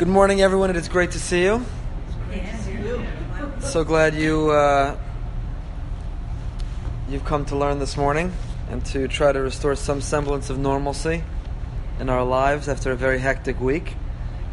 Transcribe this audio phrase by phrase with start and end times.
[0.00, 0.70] Good morning, everyone.
[0.70, 1.62] It is great to see you.
[3.60, 4.96] So glad you uh,
[7.10, 8.32] you've come to learn this morning
[8.70, 11.22] and to try to restore some semblance of normalcy
[11.98, 13.94] in our lives after a very hectic week.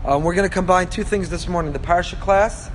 [0.03, 2.69] Um, we're going to combine two things this morning: the parsha class,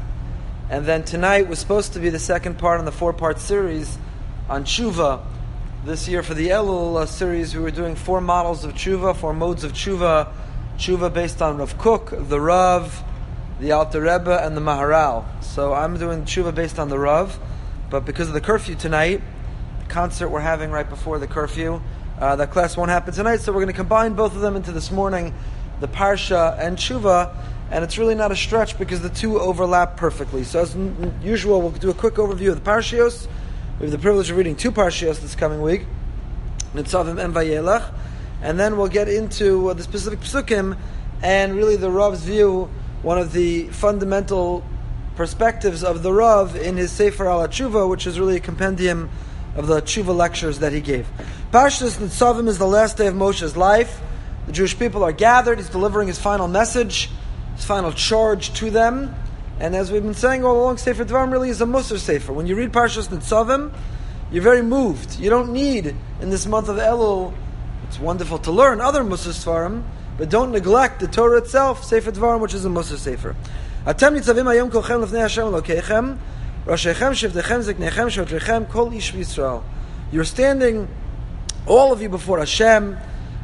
[0.71, 3.99] and then tonight was supposed to be the second part in the four-part series
[4.49, 5.23] on tshuva.
[5.85, 9.35] This year for the Elul uh, series, we were doing four models of tshuva, four
[9.35, 10.33] modes of tshuva
[10.77, 13.03] tshuva based on Rav Kook, the Rav,
[13.61, 15.25] the Alter Rebbe, and the Maharal.
[15.43, 17.39] So I'm doing tshuva based on the Rav,
[17.91, 19.21] but because of the curfew tonight,
[19.81, 21.81] the concert we're having right before the curfew,
[22.19, 23.41] uh, that class won't happen tonight.
[23.41, 25.35] So we're going to combine both of them into this morning,
[25.81, 27.37] the Parsha and tshuva,
[27.71, 30.45] and it's really not a stretch because the two overlap perfectly.
[30.45, 30.77] So as
[31.23, 33.27] usual, we'll do a quick overview of the Parshios.
[33.79, 35.87] We have the privilege of reading two Parshios this coming week,
[36.75, 37.93] Nitzavim and Vayelach
[38.43, 40.77] and then we'll get into uh, the specific psukim
[41.23, 42.69] and really the Rav's view,
[43.03, 44.65] one of the fundamental
[45.15, 49.09] perspectives of the Rav in his Sefer al Tshuva, which is really a compendium
[49.55, 51.09] of the Tshuva lectures that he gave.
[51.53, 54.01] Parshas Nitzavim is the last day of Moshe's life.
[54.47, 55.59] The Jewish people are gathered.
[55.59, 57.11] He's delivering his final message,
[57.55, 59.15] his final charge to them.
[59.61, 62.33] And as we've been saying all along, Sefer Dvarim really is a Musar Sefer.
[62.33, 63.73] When you read Parshas Nitzavim,
[64.33, 65.21] you're very moved.
[65.21, 67.35] You don't need, in this month of Elul,
[67.93, 69.83] it's wonderful to learn other Musa Svarim,
[70.17, 73.37] but don't neglect the Torah itself, Sefer Dvarim, which is a Musar Sefer.
[73.85, 76.17] Atem nitzavim hayom kolchem lefnei Hashem elokechem,
[76.65, 79.63] rashechem shivdechem zeknechem shotrechem kol ish Yisrael.
[80.11, 80.89] You're standing,
[81.67, 82.97] all of you, before Hashem,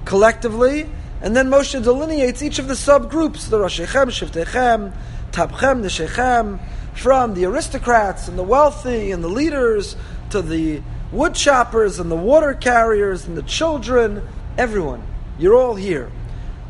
[0.07, 0.89] collectively,
[1.21, 4.97] and then Moshe delineates each of the subgroups, the rashechem, shivdechem,
[5.31, 6.59] tabchem, neshechem,
[6.95, 9.95] from the aristocrats and the wealthy and the leaders
[10.31, 10.81] to the
[11.13, 14.23] wood choppers and the water carriers and the children
[14.59, 15.03] everyone.
[15.39, 16.11] You're all here.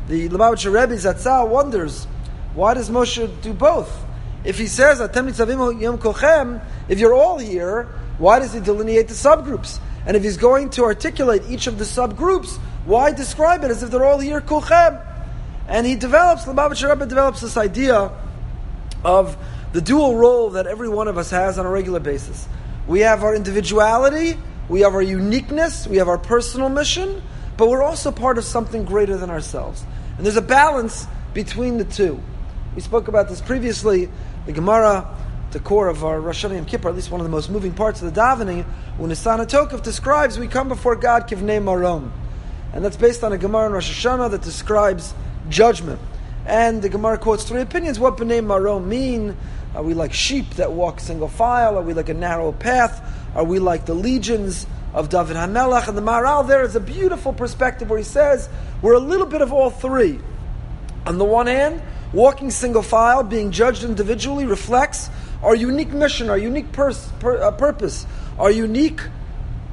[0.07, 2.05] The Lubavitcher Rebbe Zatzal wonders,
[2.53, 4.05] why does Moshe do both?
[4.45, 7.83] If he says, if you're all here,
[8.19, 9.79] why does he delineate the subgroups?
[10.05, 13.91] And if he's going to articulate each of the subgroups, why describe it as if
[13.91, 15.05] they're all here, kulchem?
[15.67, 18.11] And he develops, Lubavitcher Rebbe develops this idea
[19.03, 19.37] of
[19.73, 22.47] the dual role that every one of us has on a regular basis.
[22.87, 27.21] We have our individuality, we have our uniqueness, we have our personal mission,
[27.59, 29.83] but we're also part of something greater than ourselves.
[30.15, 32.17] And there's a balance between the two.
[32.73, 34.07] We spoke about this previously.
[34.45, 35.13] The Gemara,
[35.51, 38.01] the core of our Rosh Hashanah Kippur, at least one of the most moving parts
[38.01, 38.63] of the davening,
[38.97, 42.13] when Nisana Tokov describes we come before God kivnei marom.
[42.71, 45.13] And that's based on a Gemara in Rosh Hashanah that describes
[45.49, 45.99] judgment.
[46.45, 49.35] And the Gemara quotes three opinions what b'nei marom mean.
[49.75, 51.77] Are we like sheep that walk single file?
[51.77, 53.05] Are we like a narrow path?
[53.35, 57.33] Are we like the legions of David Hamelech, and the Maharal there is a beautiful
[57.33, 58.49] perspective where he says
[58.81, 60.19] we're a little bit of all three.
[61.05, 61.81] On the one hand,
[62.13, 65.09] walking single file, being judged individually, reflects
[65.43, 68.05] our unique mission, our unique pers- per- uh, purpose,
[68.37, 69.01] our unique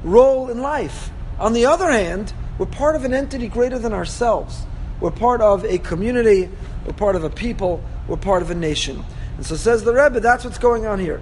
[0.03, 1.09] role in life.
[1.39, 4.65] On the other hand, we're part of an entity greater than ourselves.
[4.99, 6.49] We're part of a community,
[6.85, 9.03] we're part of a people, we're part of a nation.
[9.37, 11.21] And so says the Rebbe, that's what's going on here.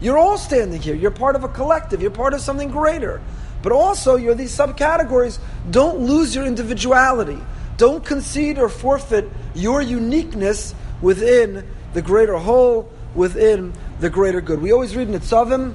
[0.00, 0.94] You're all standing here.
[0.94, 2.00] You're part of a collective.
[2.00, 3.20] You're part of something greater.
[3.62, 5.38] But also, you're these subcategories.
[5.70, 7.38] Don't lose your individuality.
[7.76, 14.62] Don't concede or forfeit your uniqueness within the greater whole, within the greater good.
[14.62, 15.74] We always read Nitzavim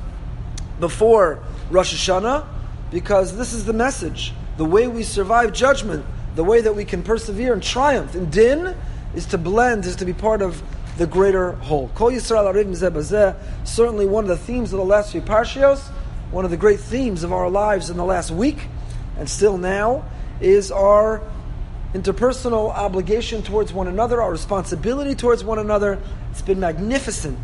[0.79, 2.45] before Rosh Hashanah
[2.91, 4.33] because this is the message.
[4.57, 8.75] The way we survive judgment, the way that we can persevere and triumph in din
[9.15, 10.61] is to blend, is to be part of
[10.97, 11.89] the greater whole.
[11.95, 15.79] Kol Yisrael Zebazeh, certainly one of the themes of the last few Parshios,
[16.31, 18.67] one of the great themes of our lives in the last week,
[19.17, 20.05] and still now,
[20.39, 21.21] is our
[21.93, 25.99] interpersonal obligation towards one another, our responsibility towards one another.
[26.31, 27.37] It's been magnificent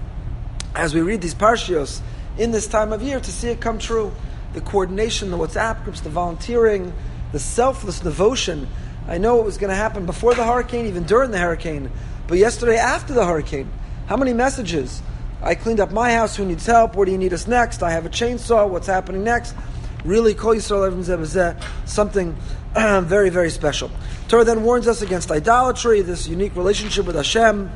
[0.74, 2.02] as we read these Parshios
[2.38, 4.12] in this time of year to see it come true.
[4.54, 6.94] The coordination, the WhatsApp groups, the volunteering,
[7.32, 8.68] the selfless devotion.
[9.08, 11.90] I know it was going to happen before the hurricane, even during the hurricane,
[12.28, 13.72] but yesterday, after the hurricane,
[14.08, 15.02] how many messages?
[15.42, 16.36] I cleaned up my house.
[16.36, 16.96] Who needs help?
[16.96, 17.84] Where do you need us next?
[17.84, 18.68] I have a chainsaw.
[18.68, 19.56] What's happening next?
[20.04, 22.36] Really, Kol Yisrael something
[22.76, 23.92] very, very special.
[24.28, 27.70] Torah then warns us against idolatry, this unique relationship with Hashem,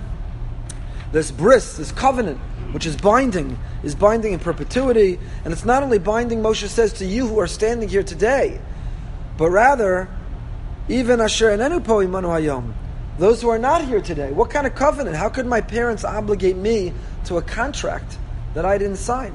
[1.12, 2.40] this bris, this covenant,
[2.74, 5.20] which is binding, is binding in perpetuity.
[5.44, 8.60] And it's not only binding, Moshe says to you who are standing here today,
[9.38, 10.10] but rather,
[10.90, 12.74] even Asher Enenu Po Imanu Hayom,
[13.18, 15.16] those who are not here today, what kind of covenant?
[15.16, 16.94] How could my parents obligate me
[17.26, 18.18] to a contract
[18.54, 19.34] that I didn't sign?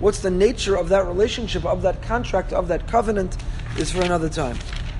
[0.00, 3.36] What's the nature of that relationship, of that contract, of that covenant,
[3.78, 4.58] is for another time.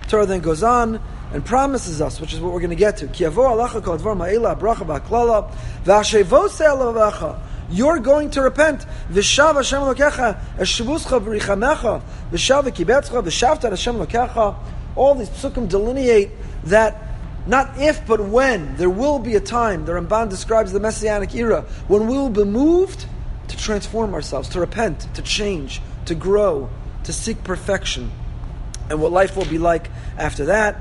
[0.09, 1.01] Torah then goes on
[1.33, 3.07] and promises us, which is what we're going to get to.
[7.71, 8.87] You're going to repent.
[9.11, 12.03] V'shav Hashem lokecha eshvuscha v'richamecha.
[14.97, 16.31] All these psukim delineate
[16.65, 17.13] that
[17.47, 18.77] not if, but when.
[18.77, 22.45] There will be a time, the Ramban describes the Messianic era, when we will be
[22.45, 23.07] moved
[23.49, 26.71] to transform ourselves, to repent, to change, to grow,
[27.05, 28.11] to seek perfection.
[28.89, 30.77] And what life will be like after that.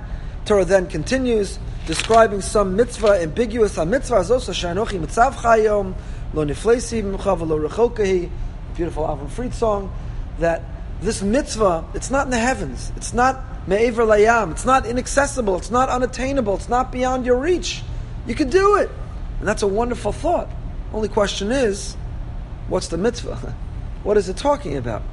[0.45, 5.95] Torah then continues, describing some mitzvah, ambiguous mitzvah, zosa shanochi mitzav chayom,
[6.33, 8.29] lo niflesi lo rechokahi,
[8.75, 9.93] beautiful Avraham Fried song,
[10.39, 10.63] that
[11.01, 14.51] this mitzvah, it's not in the heavens, it's not me'ever layam.
[14.51, 15.57] It's not inaccessible.
[15.57, 16.55] It's not unattainable.
[16.55, 17.83] It's not beyond your reach.
[18.25, 18.89] You can do it.
[19.39, 20.49] And that's a wonderful thought.
[20.93, 21.95] Only question is,
[22.67, 23.55] what's the mitzvah?
[24.03, 25.03] What is it talking about?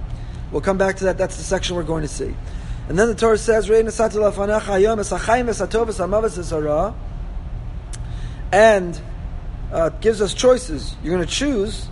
[0.50, 1.18] We'll come back to that.
[1.18, 2.34] That's the section we're going to see.
[2.88, 3.68] And then the Torah says,
[8.50, 9.00] and
[9.70, 10.96] uh, gives us choices.
[11.02, 11.88] You're going to choose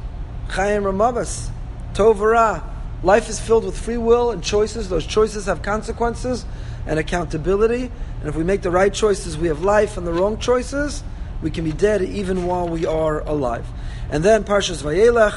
[0.48, 1.50] Chayim Ramavas,
[1.92, 2.62] Tovara,
[3.02, 4.88] Life is filled with free will and choices.
[4.88, 6.44] Those choices have consequences
[6.86, 7.90] and accountability.
[8.20, 11.02] And if we make the right choices, we have life, and the wrong choices,
[11.42, 13.66] we can be dead even while we are alive.
[14.10, 15.34] And then Parshas Vayelech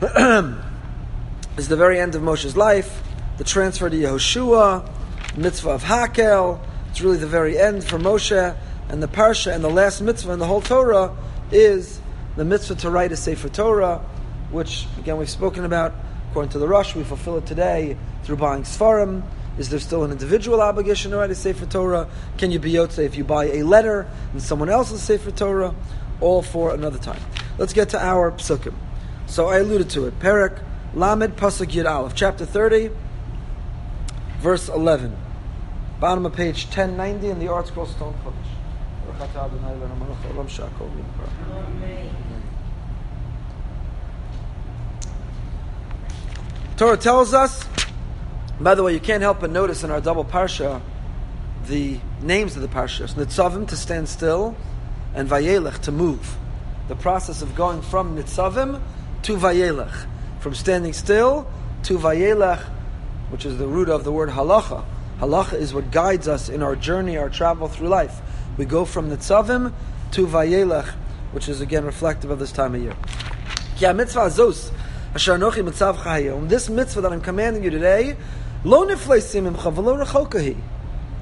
[1.58, 3.02] is the very end of Moshe's life,
[3.36, 4.88] the transfer to Yehoshua,
[5.36, 6.60] mitzvah of Hakel.
[6.90, 8.56] It's really the very end for Moshe.
[8.88, 11.14] And the Parsha and the last mitzvah in the whole Torah
[11.52, 12.00] is
[12.36, 13.98] the mitzvah to write a Sefer Torah,
[14.50, 15.92] which, again, we've spoken about
[16.38, 19.24] According to the Rosh, we fulfill it today through buying Sfarim.
[19.58, 22.08] Is there still an individual obligation to write a Sefer Torah?
[22.36, 25.74] Can you be Yotze if you buy a letter and someone else's Sefer Torah?
[26.20, 27.20] All for another time.
[27.58, 28.74] Let's get to our psukim.
[29.26, 30.20] So I alluded to it.
[30.20, 30.60] Perak
[30.94, 32.92] Lamed Pasuk Yud Aleph, chapter 30,
[34.38, 35.16] verse 11.
[35.98, 38.46] Bottom of page 1090 in the ArtScroll Stone Publish.
[46.78, 47.66] Torah tells us,
[48.60, 50.80] by the way, you can't help but notice in our double parsha
[51.66, 53.14] the names of the parshas.
[53.14, 54.56] Nitzavim to stand still,
[55.12, 56.36] and Vayelech to move.
[56.86, 58.80] The process of going from Nitzavim
[59.22, 60.06] to Vayelech,
[60.38, 61.50] from standing still
[61.82, 62.62] to Vayelech,
[63.30, 64.84] which is the root of the word halacha.
[65.18, 68.20] Halacha is what guides us in our journey, our travel through life.
[68.56, 69.72] We go from Nitzavim
[70.12, 70.90] to Vayelech,
[71.32, 72.94] which is again reflective of this time of year.
[73.78, 74.70] Ki mitzvah zos
[75.14, 78.16] this mitzvah that I'm commanding you today,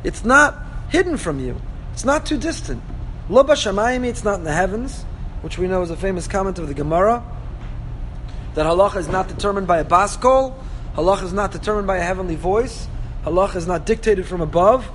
[0.05, 1.61] it's not hidden from you.
[1.93, 2.83] It's not too distant.
[3.29, 3.65] Lo it's
[4.25, 5.03] not in the heavens,
[5.43, 7.25] which we know is a famous comment of the Gemara,
[8.55, 10.55] that halacha is not determined by a baskol,
[10.95, 12.89] halacha is not determined by a heavenly voice,
[13.25, 14.89] halacha is not dictated from above.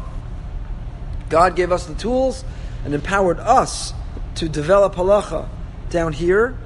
[1.30, 2.44] God gave us the tools
[2.84, 3.94] and empowered us
[4.36, 5.48] to develop halacha
[5.90, 6.58] down here,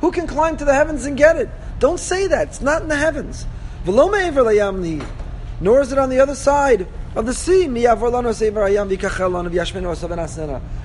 [0.00, 1.48] who can climb to the heavens and get it?
[1.80, 2.48] Don't say that.
[2.48, 3.46] It's not in the heavens.
[3.84, 6.86] Nor is it on the other side
[7.16, 7.66] of the sea.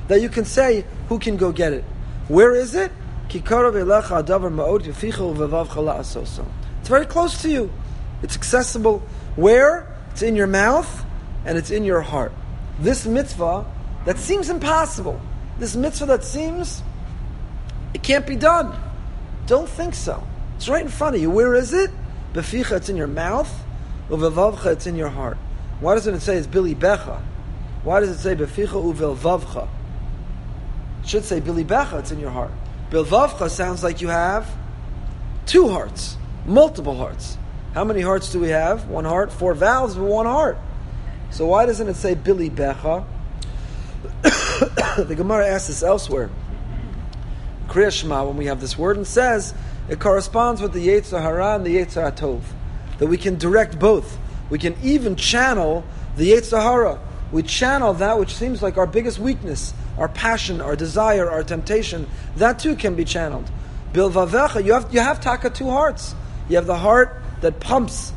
[0.08, 1.84] That you can say, who can go get it?
[2.28, 2.92] Where is it?
[3.30, 3.46] It's
[6.90, 7.72] very close to you.
[8.24, 9.04] It's accessible.
[9.36, 9.96] Where?
[10.12, 11.06] It's in your mouth
[11.46, 12.32] and it's in your heart.
[12.80, 13.64] This mitzvah
[14.06, 15.22] that seems impossible
[15.60, 16.84] this mitzvah that seems
[17.94, 18.78] it can't be done.
[19.48, 20.26] Don't think so.
[20.56, 21.30] It's right in front of you.
[21.30, 21.90] Where is it?
[22.34, 23.52] Beficha, it's in your mouth.
[24.10, 25.38] Uvevavcha, it's in your heart.
[25.80, 27.22] Why doesn't it say it's Belibcha?
[27.84, 29.68] Why does it say Beficha uvelvavcha?
[31.04, 32.52] It should say Belibcha, it's in your heart.
[32.90, 34.50] Bilvavcha sounds like you have
[35.46, 37.38] two hearts, multiple hearts.
[37.74, 38.88] How many hearts do we have?
[38.90, 40.58] One heart, four valves, but one heart.
[41.30, 43.06] So why doesn't it say Belibcha?
[44.24, 46.30] the Gemara asks this elsewhere.
[47.68, 49.54] Kriyashma, when we have this word, and says
[49.90, 52.42] it corresponds with the Yetzer and the Yetzer Tov.
[52.98, 54.18] That we can direct both.
[54.50, 57.00] We can even channel the Yetzer.
[57.32, 62.08] We channel that which seems like our biggest weakness, our passion, our desire, our temptation.
[62.38, 63.50] That too can be channeled.
[63.94, 66.16] Bilvavecha, you have, you have taka two hearts.
[66.50, 68.14] You have the heart that pumps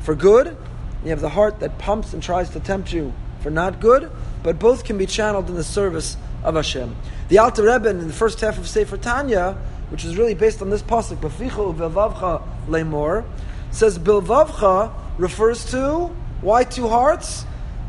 [0.00, 0.56] for good.
[1.02, 4.10] You have the heart that pumps and tries to tempt you for not good
[4.46, 6.94] but both can be channeled in the service of Hashem.
[7.30, 9.58] The Alter Rebbe in the first half of Sefer Tanya,
[9.90, 13.24] which is really based on this pasuk, "Baficha u'bilvavcha lemor,"
[13.72, 16.12] says "bilvavcha" refers to
[16.42, 17.44] why two hearts,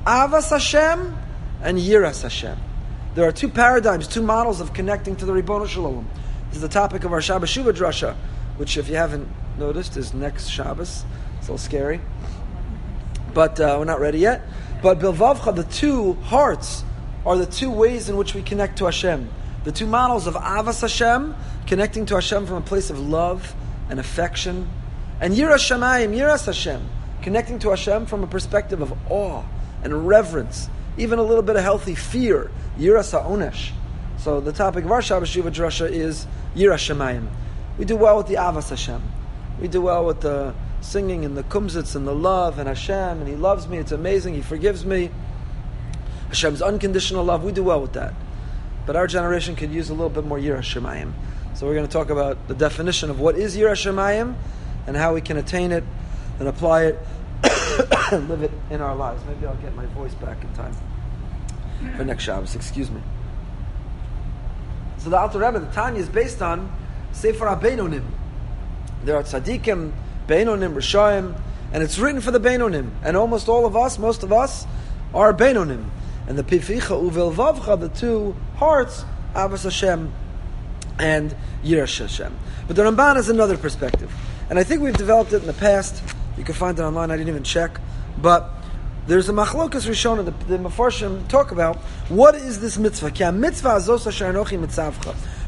[0.07, 1.15] Avas Hashem
[1.61, 2.57] and Yiras Hashem.
[3.13, 6.07] There are two paradigms, two models of connecting to the Ribbon Shalom.
[6.47, 8.15] This is the topic of our Shabbos Shuvah drasha,
[8.57, 9.27] which, if you haven't
[9.59, 11.05] noticed, is next Shabbos.
[11.37, 12.01] It's a little scary.
[13.37, 14.41] but uh, we're not ready yet.
[14.81, 16.83] But Bilvavcha, the two hearts,
[17.25, 19.29] are the two ways in which we connect to Hashem.
[19.63, 23.55] The two models of Avas Hashem, connecting to Hashem from a place of love
[23.89, 24.69] and affection,
[25.19, 26.87] and Yiras Shamayim, Yiras Hashem,
[27.21, 29.43] connecting to Hashem from a perspective of awe
[29.83, 33.71] and reverence, even a little bit of healthy fear, Yiras HaOnesh.
[34.19, 37.27] So the topic of our Shabbos Shuvah Drasha is Yiras Shamayim.
[37.77, 39.01] We do well with the Avas Hashem.
[39.59, 43.27] We do well with the singing and the kumzitz and the love and Hashem, and
[43.27, 45.09] He loves me, it's amazing, He forgives me.
[46.29, 48.13] Hashem's unconditional love, we do well with that.
[48.85, 51.11] But our generation could use a little bit more Yiras Shemayim.
[51.55, 54.35] So we're going to talk about the definition of what is Yiras Shemayim
[54.85, 55.83] and how we can attain it
[56.39, 56.99] and apply it
[58.11, 59.23] and live it in our lives.
[59.27, 60.75] Maybe I'll get my voice back in time
[61.95, 62.55] for next Shabbos.
[62.55, 63.01] Excuse me.
[64.97, 66.71] So the Alter Rebbe, the Tanya, is based on
[67.11, 68.03] Sefer HaBeinonim.
[69.03, 69.91] There are tzaddikim,
[70.27, 71.39] Beinonim, Rishayim,
[71.71, 72.91] and it's written for the Beinonim.
[73.03, 74.65] And almost all of us, most of us,
[75.13, 75.89] are Beinonim.
[76.27, 80.11] And the Pificha Uvel the two hearts, Avas Hashem
[80.99, 82.37] and Yiras Hashem.
[82.67, 84.13] But the Ramban has another perspective.
[84.49, 86.01] And I think we've developed it in the past.
[86.37, 87.79] You can find it online, I didn't even check.
[88.21, 88.51] But
[89.07, 91.77] there's a machlokas rishon the, the Mefarshim talk about
[92.09, 93.11] what is this mitzvah?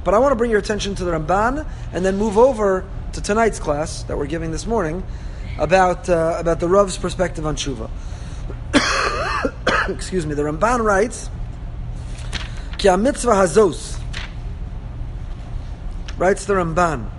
[0.04, 2.86] But I want to bring your attention to the Ramban and then move over
[3.20, 5.04] to tonight's class that we're giving this morning
[5.58, 7.90] about uh, about the Rav's perspective on tshuva.
[9.90, 10.36] Excuse me.
[10.36, 11.30] The Ramban writes,
[12.78, 14.00] "Ki mitzvah hazos."
[16.18, 17.10] Writes the Ramban.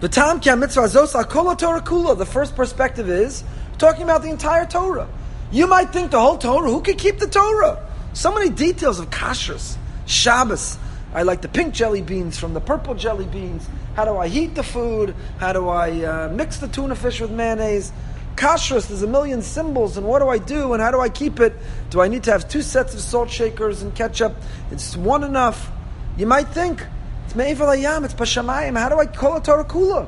[0.00, 2.16] V'tam ki mitzvah hazos akol Torah kula.
[2.16, 3.42] The first perspective is
[3.78, 5.08] talking about the entire Torah.
[5.50, 6.70] You might think the whole Torah.
[6.70, 7.84] Who could keep the Torah?
[8.12, 10.78] So many details of kashrus, Shabbos.
[11.14, 13.66] I like the pink jelly beans from the purple jelly beans.
[13.96, 15.14] How do I heat the food?
[15.38, 17.92] How do I uh, mix the tuna fish with mayonnaise?
[18.34, 21.40] Kashrus, there's a million symbols, and what do I do, and how do I keep
[21.40, 21.54] it?
[21.88, 24.36] Do I need to have two sets of salt shakers and ketchup?
[24.70, 25.70] It's one enough.
[26.18, 26.84] You might think,
[27.24, 30.06] it's Me'evel Ayam, it's Bashamayim, how do I call it Torah Kula?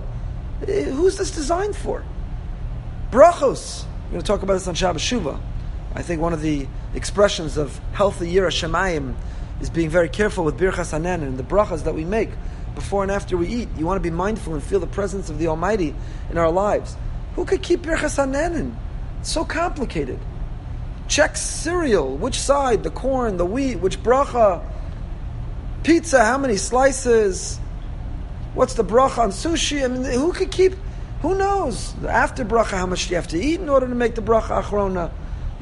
[0.66, 2.04] Eh, who's this designed for?
[3.10, 3.86] Brachos.
[4.04, 5.40] We're going to talk about this on Shabbos Shuvah.
[5.94, 9.14] I think one of the expressions of healthy Yira Shemayim
[9.62, 12.28] is being very careful with Birchas Hanen and the brachas that we make
[12.78, 13.68] before and after we eat.
[13.76, 15.94] You want to be mindful and feel the presence of the Almighty
[16.30, 16.96] in our lives.
[17.34, 18.74] Who could keep Birchas Hanen?
[19.20, 20.18] It's so complicated.
[21.08, 24.64] Check cereal, which side, the corn, the wheat, which bracha.
[25.82, 27.58] Pizza, how many slices?
[28.54, 29.84] What's the bracha on sushi?
[29.84, 30.74] I mean, who could keep,
[31.22, 31.94] who knows?
[32.04, 34.62] After bracha, how much do you have to eat in order to make the bracha
[34.62, 35.10] achrona?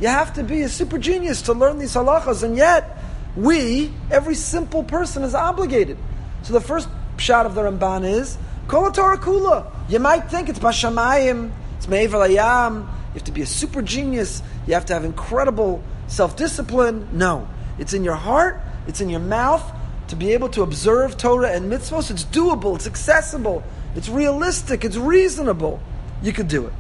[0.01, 2.99] You have to be a super genius to learn these halachas, and yet,
[3.37, 5.97] we, every simple person, is obligated.
[6.43, 9.71] So the first shot of the Ramban is Kol Torah Kula.
[9.89, 12.81] You might think it's Bashamayim, it's Me'evel Ayam.
[12.83, 14.43] You have to be a super genius.
[14.67, 17.09] You have to have incredible self discipline.
[17.13, 18.61] No, it's in your heart.
[18.87, 19.73] It's in your mouth
[20.09, 22.11] to be able to observe Torah and mitzvos.
[22.11, 22.77] It's doable.
[22.77, 23.63] It's accessible.
[23.95, 24.85] It's realistic.
[24.85, 25.81] It's reasonable.
[26.23, 26.73] You could do it.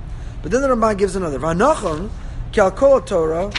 [0.43, 1.38] But then the Ramban gives another.
[1.38, 2.11] Vanachon
[2.52, 3.50] kol Torah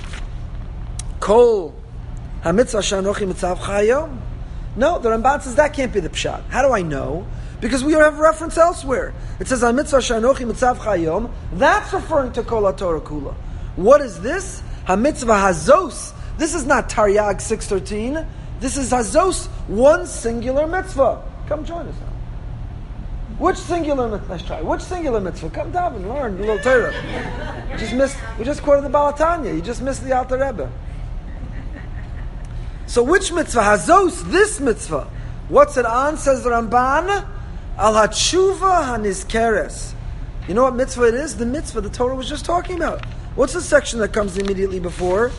[1.20, 1.74] kol
[2.44, 4.20] hamitzvah shanochi mitzav chayom.
[4.78, 6.44] No, the Ramban says that can't be the pshat.
[6.50, 7.26] How do I know?
[7.60, 9.16] Because we have reference elsewhere.
[9.40, 11.32] It says, mitzvah shanochi mitzav chayom.
[11.54, 13.34] That's referring to kol Torah kula.
[13.76, 14.62] What is this?
[14.86, 16.14] Ha-mitzvah hazos.
[16.38, 18.26] This is not Taryag 613.
[18.60, 21.24] This is hazos, one singular mitzvah.
[21.48, 23.38] Come join us now.
[23.40, 24.32] Which singular mitzvah?
[24.32, 24.62] Let's try.
[24.62, 25.50] Which singular mitzvah?
[25.50, 26.94] Come down and learn a little Torah.
[27.80, 29.56] just missed, we just quoted the Balatanya.
[29.56, 30.72] You just missed the Alter Rebbe.
[32.88, 33.62] So which mitzvah?
[33.62, 35.10] Hazos, this mitzvah.
[35.50, 36.18] What's it on?
[36.18, 37.28] Says Ramban.
[37.78, 39.94] Al hatshuva hanizkeres.
[40.48, 41.36] You know what mitzvah it is?
[41.36, 43.06] The mitzvah the Torah was just talking about.
[43.36, 45.32] What's the section that comes immediately before?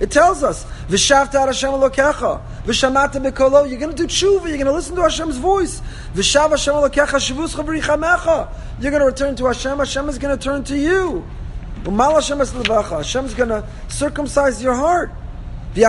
[0.00, 4.64] It tells us, V'shavta Hashem Elokecha, V'shamata Bekolo, you're going to do tshuva, you're going
[4.64, 5.80] to listen to Hashem's voice.
[6.14, 8.52] V'shav Hashem Elokecha, Shavuscha V'richamecha.
[8.80, 11.24] You're going to return to Hashem, Hashem is going to turn to you.
[11.84, 15.12] U'mal Hashem Hashem is going to circumcise your heart.
[15.74, 15.88] Over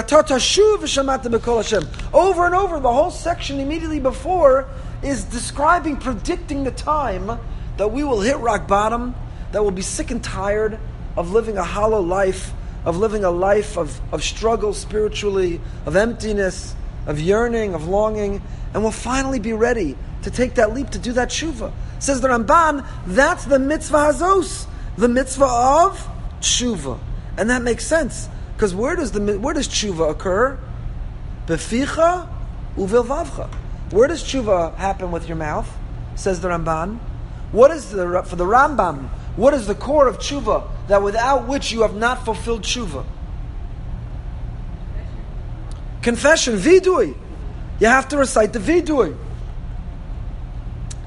[2.45, 4.67] and over, the whole section immediately before
[5.03, 7.39] is describing, predicting the time
[7.77, 9.13] that we will hit rock bottom,
[9.51, 10.79] that we'll be sick and tired
[11.15, 12.51] of living a hollow life,
[12.83, 16.75] of living a life of, of struggle spiritually, of emptiness,
[17.05, 18.41] of yearning, of longing,
[18.73, 21.71] and we'll finally be ready to take that leap, to do that tshuva.
[21.99, 24.65] Says the Ramban, that's the mitzvah hazos,
[24.97, 26.97] the mitzvah of tshuva.
[27.37, 28.29] And that makes sense.
[28.55, 30.57] Because where does the where does tshuva occur?
[31.45, 32.29] Beficha
[32.77, 33.49] uvilvavcha.
[33.91, 35.69] Where does tshuva happen with your mouth?
[36.15, 36.99] Says the Ramban.
[37.51, 39.09] What is the for the Rambam?
[39.35, 43.05] What is the core of tshuva that without which you have not fulfilled tshuva?
[46.01, 47.15] Confession, vidui.
[47.79, 49.17] You have to recite the vidui.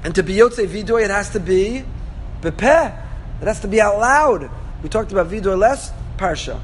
[0.03, 1.83] And to be yotze vidui, it has to be
[2.41, 3.05] bepeh.
[3.41, 4.51] It has to be out loud.
[4.83, 6.59] We talked about vidui last parsha.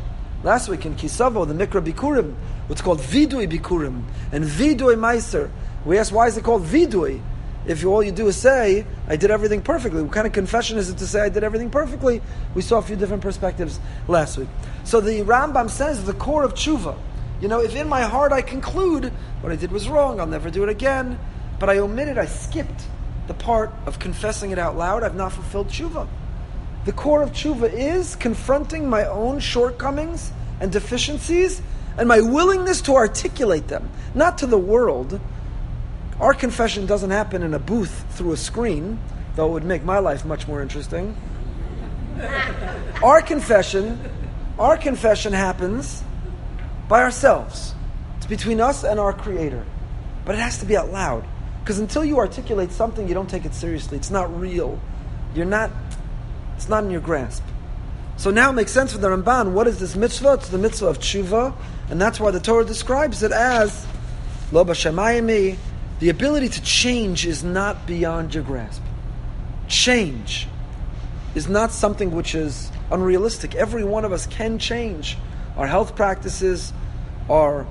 [0.45, 2.35] Last week in Kisavo, the Mikra Bikurim,
[2.67, 5.49] what's called vidui bikurim and vidui meiser.
[5.83, 7.19] We asked, why is it called vidui?
[7.65, 10.03] If all you do is say, I did everything perfectly.
[10.03, 12.21] What kind of confession is it to say I did everything perfectly?
[12.53, 14.47] We saw a few different perspectives last week.
[14.83, 16.95] So the Rambam says the core of tshuva.
[17.41, 19.05] You know, if in my heart I conclude
[19.41, 21.17] what I did was wrong, I'll never do it again,
[21.57, 22.85] but I omitted, I skipped
[23.25, 26.07] the part of confessing it out loud, I've not fulfilled tshuva.
[26.85, 31.61] The core of tshuva is confronting my own shortcomings and deficiencies
[31.97, 35.19] and my willingness to articulate them, not to the world.
[36.19, 38.99] Our confession doesn't happen in a booth through a screen,
[39.35, 41.17] though it would make my life much more interesting.
[43.03, 43.99] our confession,
[44.59, 46.03] our confession happens
[46.87, 47.73] by ourselves.
[48.17, 49.65] It's between us and our Creator.
[50.23, 51.25] But it has to be out loud.
[51.59, 53.97] Because until you articulate something, you don't take it seriously.
[53.97, 54.79] It's not real.
[55.33, 55.71] You're not,
[56.55, 57.43] it's not in your grasp.
[58.17, 59.51] So now it makes sense for the Ramban.
[59.51, 60.33] What is this mitzvah?
[60.33, 61.53] It's the mitzvah of tshuva.
[61.89, 63.85] And that's why the Torah describes it as
[64.51, 65.57] lo b'shamayimi.
[65.99, 68.81] The ability to change is not beyond your grasp.
[69.67, 70.47] Change
[71.35, 73.55] is not something which is unrealistic.
[73.55, 75.17] Every one of us can change
[75.57, 76.73] our health practices,
[77.29, 77.65] our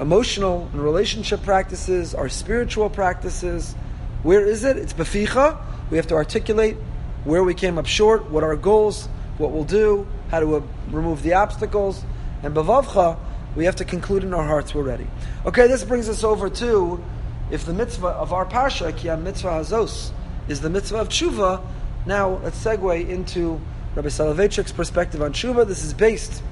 [0.00, 3.74] emotional and relationship practices, our spiritual practices.
[4.22, 4.76] Where is it?
[4.76, 5.58] It's beficha.
[5.90, 6.76] We have to articulate
[7.24, 9.08] where we came up short, what our goals,
[9.38, 12.04] what we'll do, how to uh, remove the obstacles.
[12.42, 13.18] And bavavcha,
[13.56, 15.06] we have to conclude in our hearts we're ready.
[15.46, 17.02] Okay, this brings us over to
[17.50, 20.12] if the mitzvah of our parsha, kiyam mitzvah hazos,
[20.48, 21.64] is the mitzvah of tshuva.
[22.06, 23.60] Now let's segue into
[23.94, 25.66] Rabbi Soloveitchik's perspective on tshuva.
[25.66, 26.42] This is based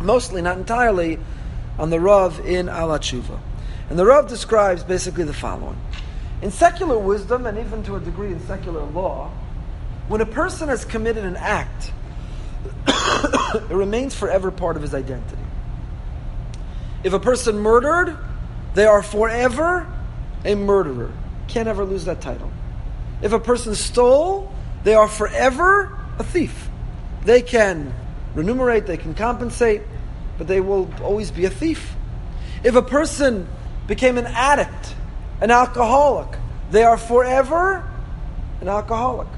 [0.00, 1.18] mostly, not entirely,
[1.78, 3.38] on the Rav in Ala Tshuva.
[3.90, 5.78] And the Rav describes basically the following.
[6.42, 9.30] In secular wisdom, and even to a degree in secular law,
[10.08, 11.92] when a person has committed an act,
[12.88, 15.42] it remains forever part of his identity.
[17.04, 18.16] If a person murdered,
[18.74, 19.86] they are forever
[20.44, 21.12] a murderer.
[21.48, 22.50] Can't ever lose that title.
[23.22, 24.52] If a person stole,
[24.84, 26.68] they are forever a thief.
[27.24, 27.92] They can
[28.34, 29.82] remunerate, they can compensate,
[30.38, 31.94] but they will always be a thief.
[32.62, 33.48] If a person
[33.86, 34.94] became an addict,
[35.40, 36.38] an alcoholic,
[36.70, 37.88] they are forever
[38.60, 39.28] an alcoholic.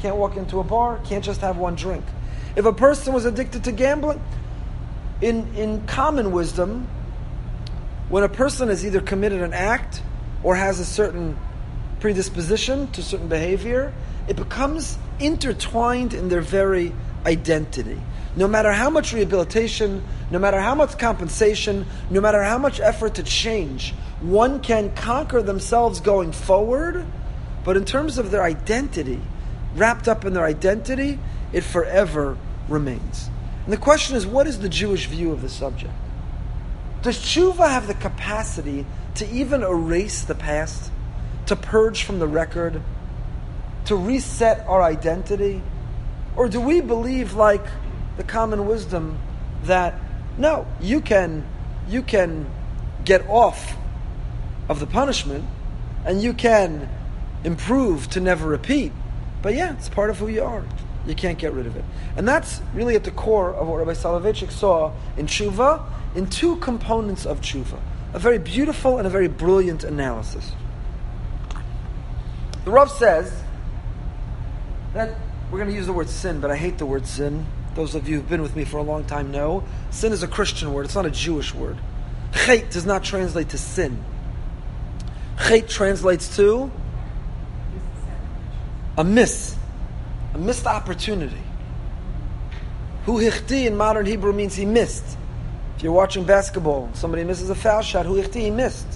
[0.00, 2.04] Can't walk into a bar, can't just have one drink.
[2.56, 4.20] If a person was addicted to gambling,
[5.20, 6.88] in, in common wisdom,
[8.08, 10.02] when a person has either committed an act
[10.42, 11.36] or has a certain
[12.00, 13.92] predisposition to certain behavior,
[14.26, 16.92] it becomes intertwined in their very
[17.26, 18.00] identity.
[18.36, 23.16] No matter how much rehabilitation, no matter how much compensation, no matter how much effort
[23.16, 27.04] to change, one can conquer themselves going forward,
[27.64, 29.20] but in terms of their identity,
[29.74, 31.18] wrapped up in their identity,
[31.52, 32.36] it forever
[32.68, 33.30] remains.
[33.64, 35.92] And the question is what is the Jewish view of the subject?
[37.02, 40.90] Does tshuva have the capacity to even erase the past,
[41.46, 42.82] to purge from the record,
[43.86, 45.62] to reset our identity?
[46.36, 47.64] Or do we believe, like
[48.16, 49.18] the common wisdom,
[49.64, 49.94] that
[50.38, 51.44] no, you can,
[51.88, 52.50] you can
[53.04, 53.76] get off
[54.68, 55.44] of the punishment
[56.04, 56.88] and you can
[57.44, 58.92] improve to never repeat.
[59.42, 60.64] But yeah, it's part of who you are.
[61.06, 61.84] You can't get rid of it.
[62.16, 65.82] And that's really at the core of what Rabbi Soloveitchik saw in tshuva,
[66.14, 67.80] in two components of tshuva.
[68.12, 70.52] A very beautiful and a very brilliant analysis.
[72.64, 73.42] The Rav says
[74.92, 75.16] that
[75.50, 77.46] we're going to use the word sin, but I hate the word sin.
[77.74, 80.28] Those of you who've been with me for a long time know sin is a
[80.28, 81.78] Christian word, it's not a Jewish word.
[82.32, 84.04] Chait does not translate to sin.
[85.36, 86.70] Chait translates to
[89.00, 89.56] a miss,
[90.34, 91.40] a missed opportunity.
[93.06, 95.16] Hu hichti in modern Hebrew means he missed.
[95.76, 98.86] If you're watching basketball, somebody misses a foul shot, hu hichti, he missed.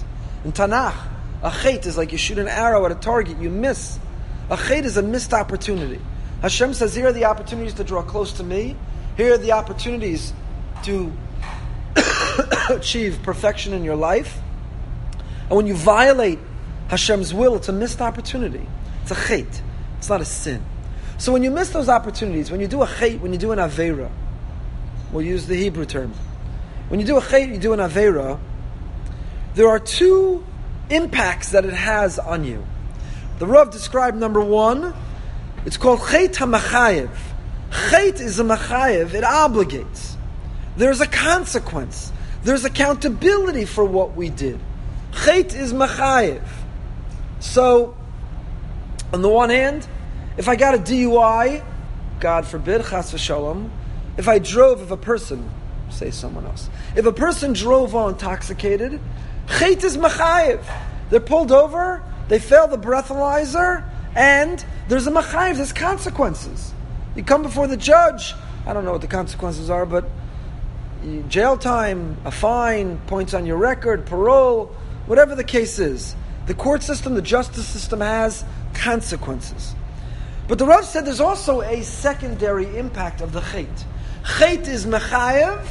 [0.43, 0.95] In Tanakh,
[1.41, 3.97] a chait is like you shoot an arrow at a target, you miss.
[4.51, 5.99] A chait is a missed opportunity.
[6.43, 8.75] Hashem says, Here are the opportunities to draw close to me.
[9.17, 10.33] Here are the opportunities
[10.83, 11.11] to
[12.69, 14.37] achieve perfection in your life.
[15.49, 16.37] And when you violate
[16.89, 18.67] Hashem's will, it's a missed opportunity.
[19.01, 19.61] It's a chait.
[20.05, 20.63] It's not a sin.
[21.17, 23.57] So when you miss those opportunities, when you do a chait, when you do an
[23.57, 24.11] avera,
[25.11, 26.13] we'll use the Hebrew term.
[26.89, 28.39] When you do a chait, you do an avera,
[29.55, 30.45] there are two
[30.91, 32.63] impacts that it has on you.
[33.39, 34.93] The Rav described number one,
[35.65, 37.09] It's called Chet HaMachayev.
[37.89, 40.17] Chet is a Machayev, it obligates.
[40.77, 42.11] There's a consequence.
[42.43, 44.59] There's accountability for what we did.
[45.23, 46.45] Chet is Machayev.
[47.39, 47.97] So,
[49.11, 49.87] on the one hand,
[50.37, 51.63] if I got a DUI,
[52.19, 53.69] God forbid, chas v'shalom,
[54.17, 55.49] if I drove, if a person,
[55.89, 58.99] say someone else, if a person drove while intoxicated,
[59.47, 60.63] chet is machayev.
[61.09, 66.73] They're pulled over, they fail the breathalyzer, and there's a machayev, there's consequences.
[67.15, 68.33] You come before the judge,
[68.65, 70.05] I don't know what the consequences are, but
[71.29, 76.15] jail time, a fine, points on your record, parole, whatever the case is.
[76.47, 78.43] The court system, the justice system has
[78.73, 79.75] consequences.
[80.47, 83.83] But the Rav said there's also a secondary impact of the chait.
[84.23, 85.65] Chait is mechayev,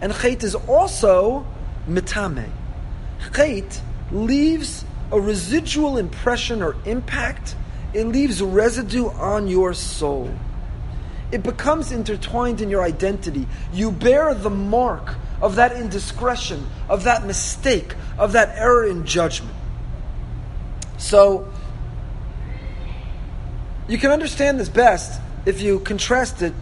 [0.00, 1.46] and chait is also
[1.88, 2.50] mitame.
[3.32, 7.54] Chait leaves a residual impression or impact.
[7.94, 10.30] It leaves residue on your soul.
[11.30, 13.46] It becomes intertwined in your identity.
[13.72, 19.54] You bear the mark of that indiscretion, of that mistake, of that error in judgment.
[20.98, 21.52] So,
[23.88, 26.52] you can understand this best if you contrast it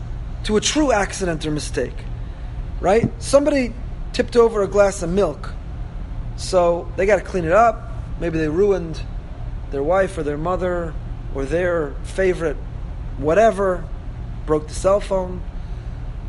[0.45, 1.95] to a true accident or mistake.
[2.81, 3.11] Right?
[3.23, 3.73] Somebody
[4.13, 5.53] tipped over a glass of milk.
[6.37, 7.91] So they got to clean it up.
[8.21, 9.01] Maybe they ruined
[9.71, 10.93] their wife or their mother
[11.35, 12.57] or their favorite
[13.19, 13.85] whatever,
[14.47, 15.43] broke the cell phone.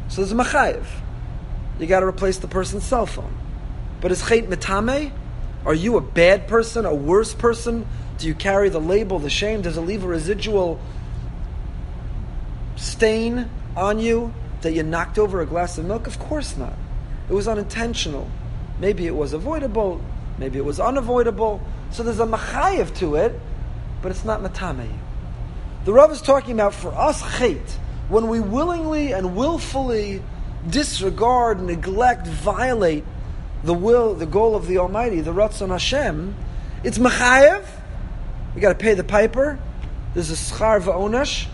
[0.07, 0.85] So there's a machayev.
[1.79, 3.35] You got to replace the person's cell phone.
[4.01, 5.11] But is chait mitame?
[5.65, 7.87] Are you a bad person, a worse person?
[8.17, 9.61] Do you carry the label, the shame?
[9.61, 10.79] Does it leave a residual
[12.75, 16.07] stain on you that you knocked over a glass of milk?
[16.07, 16.73] Of course not.
[17.29, 18.29] It was unintentional.
[18.79, 20.01] Maybe it was avoidable,
[20.37, 21.61] maybe it was unavoidable.
[21.91, 23.39] So there's a machayev to it,
[24.01, 24.89] but it's not matame.
[25.85, 27.77] The Rav is talking about for us chait,
[28.09, 30.21] when we willingly and willfully
[30.69, 33.03] disregard, neglect, violate
[33.63, 36.35] the will, the goal of the Almighty, the Ratzon Hashem,
[36.83, 37.65] it's machayev.
[38.55, 39.59] We got to pay the piper.
[40.13, 41.47] There's a schar va'onash.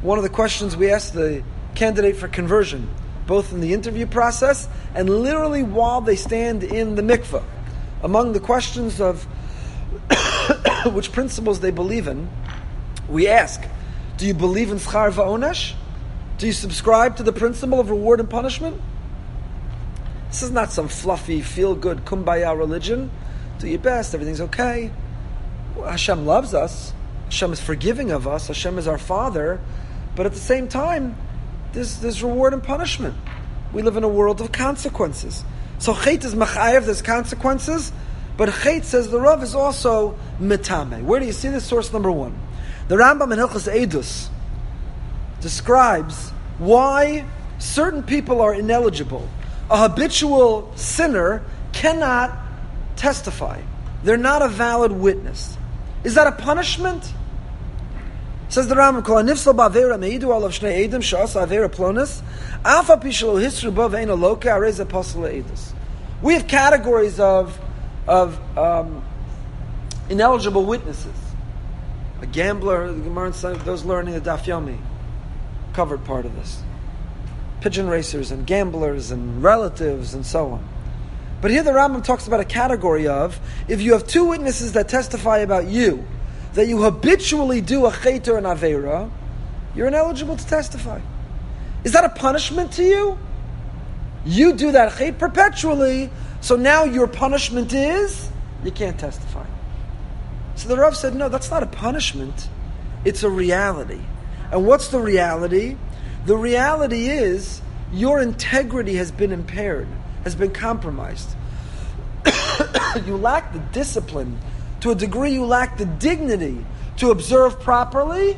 [0.00, 1.42] One of the questions we ask the
[1.74, 2.88] candidate for conversion,
[3.26, 7.42] both in the interview process and literally while they stand in the mikveh.
[8.00, 9.24] Among the questions of
[10.86, 12.28] which principles they believe in,
[13.08, 13.60] we ask,
[14.16, 15.74] do you believe in schar va'onash?
[16.38, 18.80] Do you subscribe to the principle of reward and punishment?
[20.28, 23.10] This is not some fluffy, feel good, kumbaya religion.
[23.58, 24.92] Do your best, everything's okay.
[25.82, 26.92] Hashem loves us.
[27.26, 28.48] Hashem is forgiving of us.
[28.48, 29.60] Hashem is our Father.
[30.14, 31.16] But at the same time,
[31.72, 33.14] there's, there's reward and punishment.
[33.72, 35.44] We live in a world of consequences.
[35.78, 37.92] So chait is machayev, there's consequences.
[38.36, 41.02] But chait, says the Rav, is also mitame.
[41.02, 41.64] Where do you see this?
[41.64, 42.38] Source number one.
[42.88, 44.28] The Rambam in Hilchas Edus
[45.40, 47.24] describes why
[47.58, 49.28] certain people are ineligible
[49.70, 52.36] a habitual sinner cannot
[52.96, 53.60] testify.
[54.02, 55.56] They're not a valid witness.
[56.04, 57.12] Is that a punishment?
[58.50, 62.22] Says the Rambam, "Kol nifsal ba'avera meidu alav shnei edim shas avera plonis,
[62.64, 65.72] afa pishalo hisru bavein aloka arez apostle edus."
[66.22, 67.58] We have categories of
[68.06, 69.02] of um,
[70.08, 71.16] ineligible witnesses.
[72.20, 74.78] A gambler, those learning the Daf Yomi,
[75.72, 76.62] covered part of this
[77.60, 80.68] pigeon racers and gamblers and relatives and so on.
[81.44, 84.88] But here the Rambam talks about a category of if you have two witnesses that
[84.88, 86.02] testify about you,
[86.54, 89.10] that you habitually do a chet or an avera,
[89.76, 91.02] you're ineligible to testify.
[91.84, 93.18] Is that a punishment to you?
[94.24, 96.08] You do that chet perpetually,
[96.40, 98.30] so now your punishment is
[98.64, 99.44] you can't testify.
[100.54, 102.48] So the Rav said, no, that's not a punishment.
[103.04, 104.00] It's a reality.
[104.50, 105.76] And what's the reality?
[106.24, 107.60] The reality is
[107.92, 109.88] your integrity has been impaired,
[110.24, 111.28] has been compromised.
[113.06, 114.38] you lack the discipline.
[114.80, 116.64] To a degree, you lack the dignity
[116.98, 118.36] to observe properly.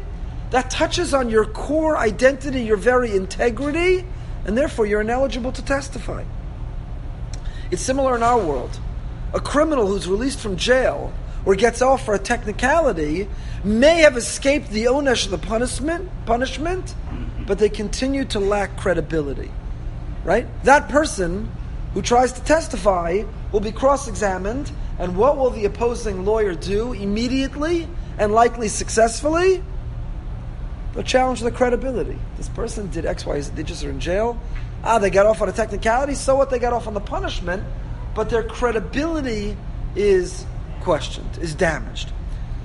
[0.50, 4.04] That touches on your core identity, your very integrity,
[4.44, 6.24] and therefore you're ineligible to testify.
[7.70, 8.78] It's similar in our world.
[9.34, 11.12] A criminal who's released from jail
[11.44, 13.28] or gets off for a technicality
[13.64, 16.94] may have escaped the onesh of the punishment, punishment,
[17.46, 19.50] but they continue to lack credibility.
[20.24, 20.46] Right?
[20.64, 21.50] That person
[21.96, 26.92] who tries to testify will be cross examined, and what will the opposing lawyer do
[26.92, 29.64] immediately and likely successfully?
[30.92, 32.18] They'll challenge the credibility.
[32.36, 34.38] This person did X, Y, Z, they just are in jail.
[34.84, 36.50] Ah, they got off on a technicality, so what?
[36.50, 37.64] They got off on the punishment,
[38.14, 39.56] but their credibility
[39.94, 40.44] is
[40.82, 42.12] questioned, is damaged.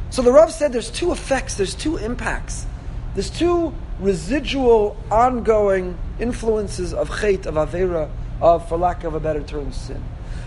[0.09, 2.65] So the Rav said there's two effects, there's two impacts
[3.13, 8.09] There's two residual, ongoing influences of chait, of avera,
[8.41, 10.03] of, for lack of a better term, sin.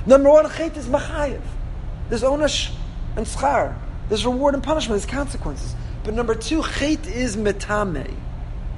[0.06, 1.40] Number one, chait is machayev.
[2.08, 2.74] There's onash
[3.16, 3.76] and schar.
[4.08, 5.00] There's reward and punishment.
[5.00, 5.74] There's consequences.
[6.02, 8.14] But number two, chait is metame.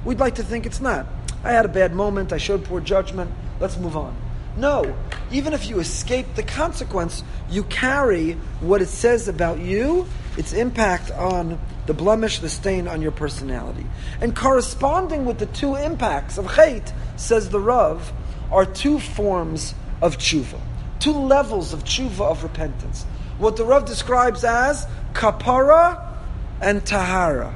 [0.05, 1.05] We'd like to think it's not.
[1.43, 2.31] I had a bad moment.
[2.31, 3.31] I showed poor judgment.
[3.59, 4.15] Let's move on.
[4.55, 4.95] No.
[5.31, 11.11] Even if you escape the consequence, you carry what it says about you, its impact
[11.11, 13.85] on the blemish, the stain on your personality.
[14.21, 18.11] And corresponding with the two impacts of chait, says the Rav,
[18.51, 20.59] are two forms of tshuva,
[20.99, 23.03] two levels of tshuva of repentance.
[23.37, 26.15] What the Rav describes as kapara
[26.61, 27.53] and tahara.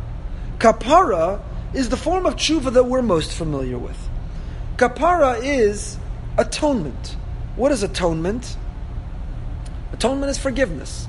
[0.60, 1.42] Kapara
[1.74, 3.98] is the form of tshuva that we're most familiar with.
[4.78, 5.98] Kapara is
[6.38, 7.16] atonement.
[7.56, 8.58] What is atonement?
[9.94, 11.08] Atonement is forgiveness.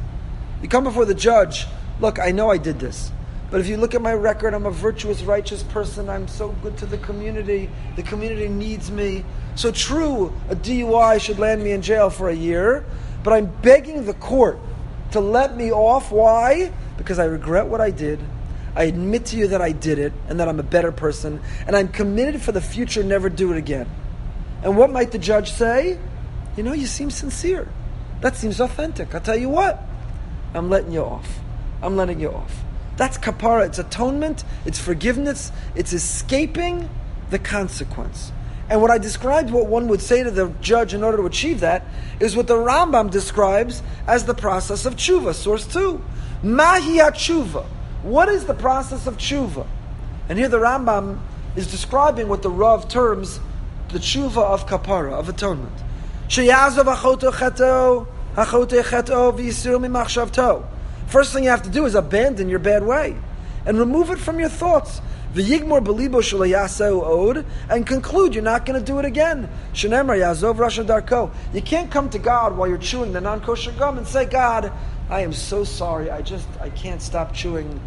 [0.62, 1.66] You come before the judge,
[2.00, 3.10] look, I know I did this.
[3.52, 6.08] But if you look at my record, I'm a virtuous, righteous person.
[6.08, 7.68] I'm so good to the community.
[7.96, 9.26] The community needs me.
[9.56, 12.82] So true, a DUI should land me in jail for a year,
[13.22, 14.58] but I'm begging the court
[15.10, 16.10] to let me off.
[16.10, 16.72] Why?
[16.96, 18.18] Because I regret what I did.
[18.74, 21.76] I admit to you that I did it and that I'm a better person, and
[21.76, 23.86] I'm committed for the future never do it again.
[24.62, 25.98] And what might the judge say?
[26.56, 27.68] You know, you seem sincere.
[28.22, 29.14] That seems authentic.
[29.14, 29.82] I'll tell you what,
[30.54, 31.40] I'm letting you off.
[31.82, 32.64] I'm letting you off.
[32.96, 33.66] That's kapara.
[33.66, 36.88] It's atonement, it's forgiveness, it's escaping
[37.30, 38.32] the consequence.
[38.68, 41.60] And what I described, what one would say to the judge in order to achieve
[41.60, 41.84] that,
[42.20, 45.34] is what the Rambam describes as the process of tshuva.
[45.34, 46.02] Source 2.
[46.42, 47.64] Mahi tshuva.
[48.02, 49.66] What is the process of tshuva?
[50.28, 51.18] And here the Rambam
[51.56, 53.40] is describing what the Rav terms
[53.90, 55.74] the tshuva of kapara, of atonement.
[61.12, 63.14] First thing you have to do is abandon your bad way
[63.66, 65.02] and remove it from your thoughts.
[65.34, 69.46] V'yigmor belibo shalayaseu od, and conclude you're not going to do it again.
[69.74, 71.30] Shenemar yazov rasha darko.
[71.52, 74.72] You can't come to God while you're chewing the non-kosher gum and say, God,
[75.10, 76.10] I am so sorry.
[76.10, 77.78] I just I can't stop chewing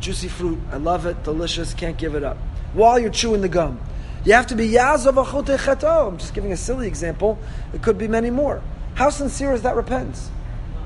[0.00, 0.58] juicy fruit.
[0.72, 1.74] I love it, delicious.
[1.74, 2.38] Can't give it up.
[2.72, 3.80] While you're chewing the gum,
[4.24, 5.22] you have to be yazov
[5.58, 6.08] cheto.
[6.08, 7.38] I'm just giving a silly example.
[7.74, 8.62] It could be many more.
[8.94, 10.30] How sincere is that repentance?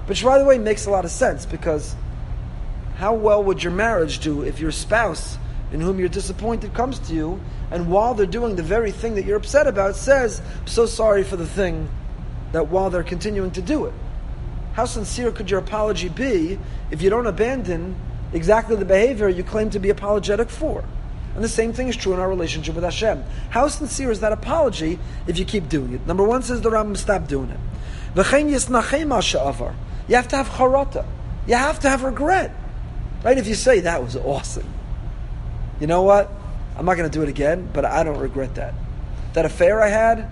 [0.07, 1.95] Which, by the way, makes a lot of sense because
[2.97, 5.37] how well would your marriage do if your spouse,
[5.73, 7.41] in whom you're disappointed, comes to you
[7.71, 11.25] and while they're doing the very thing that you're upset about, says, I'm so sorry
[11.25, 11.89] for the thing
[12.53, 13.93] that while they're continuing to do it?
[14.75, 16.59] How sincere could your apology be
[16.91, 17.97] if you don't abandon
[18.33, 20.85] exactly the behavior you claim to be apologetic for?
[21.35, 23.25] And the same thing is true in our relationship with Hashem.
[23.51, 26.07] How sincere is that apology if you keep doing it?
[26.07, 27.61] Number one says the Rambam, stop doing it.
[30.09, 31.05] You have to have charata.
[31.47, 32.55] You have to have regret.
[33.25, 33.39] Right?
[33.39, 34.73] If you say, that was awesome.
[35.81, 36.31] You know what?
[36.77, 38.75] I'm not going to do it again, but I don't regret that.
[39.33, 40.31] That affair I had,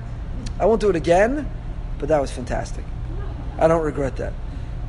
[0.59, 1.51] I won't do it again,
[1.99, 2.85] but that was fantastic.
[3.59, 4.33] I don't regret that.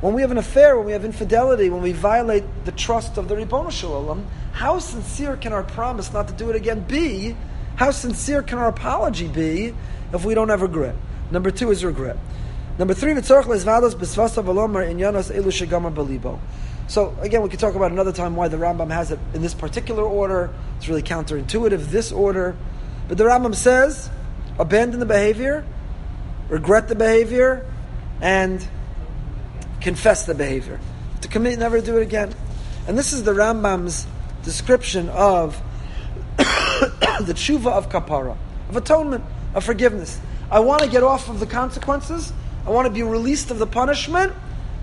[0.00, 3.28] When we have an affair, when we have infidelity, when we violate the trust of
[3.28, 7.34] the Ribono Shalom, how sincere can our promise not to do it again be?
[7.76, 9.74] How sincere can our apology be
[10.12, 10.94] if we don't have regret?
[11.30, 12.16] Number two is regret.
[12.78, 16.38] Number three, v'tzorch lezvados b'svasa v'lomar inyanos elu belibo.
[16.88, 19.54] So again, we could talk about another time why the Rambam has it in this
[19.54, 20.50] particular order.
[20.76, 22.54] It's really counterintuitive, this order.
[23.08, 24.10] But the Rambam says,
[24.58, 25.64] abandon the behavior,
[26.48, 27.66] regret the behavior,
[28.20, 28.66] and
[29.80, 30.78] confess the behavior.
[31.22, 32.34] To commit, never do it again.
[32.86, 34.06] And this is the Rambam's
[34.44, 35.60] description of
[36.36, 38.36] the tshuva of kapara,
[38.68, 40.20] of atonement, of forgiveness.
[40.50, 42.32] I want to get off of the consequences.
[42.66, 44.32] I want to be released of the punishment,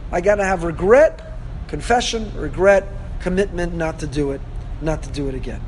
[0.10, 1.22] I got to have regret,
[1.68, 2.88] confession, regret,
[3.20, 4.40] commitment not to do it,
[4.82, 5.62] not to do it again.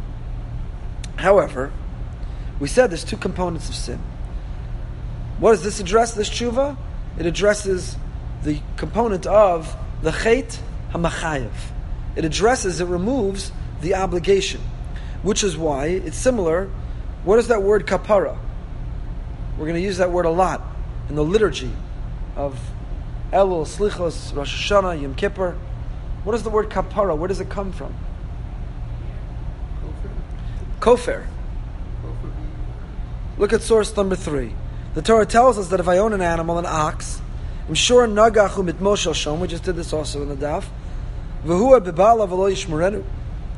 [1.17, 1.73] However,
[2.60, 3.99] we said there's two components of sin.
[5.39, 6.78] What does this address, this tshuva?
[7.19, 7.97] It addresses
[8.43, 10.58] the component of the chait
[10.91, 11.51] hamachayev.
[12.15, 13.51] It addresses, it removes
[13.82, 14.62] the obligation,
[15.21, 16.69] which is why it's similar.
[17.25, 18.38] What is that word kapara?
[19.58, 20.62] We're going to use that word a lot
[21.10, 21.71] in the liturgy
[22.36, 22.60] of
[23.32, 25.58] Elul, Slichos, Rosh Hashanah, Yom Kippur.
[26.24, 27.17] What is the word kapara?
[27.17, 27.95] Where does it come from?
[30.80, 31.26] Kofer.
[33.38, 34.54] Look at source number three.
[34.93, 37.21] The Torah tells us that if I own an animal, an ox,
[37.67, 39.39] I'm sure nagachu mit shom.
[39.39, 40.65] We just did this also in the daf.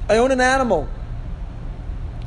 [0.09, 0.87] I own an animal,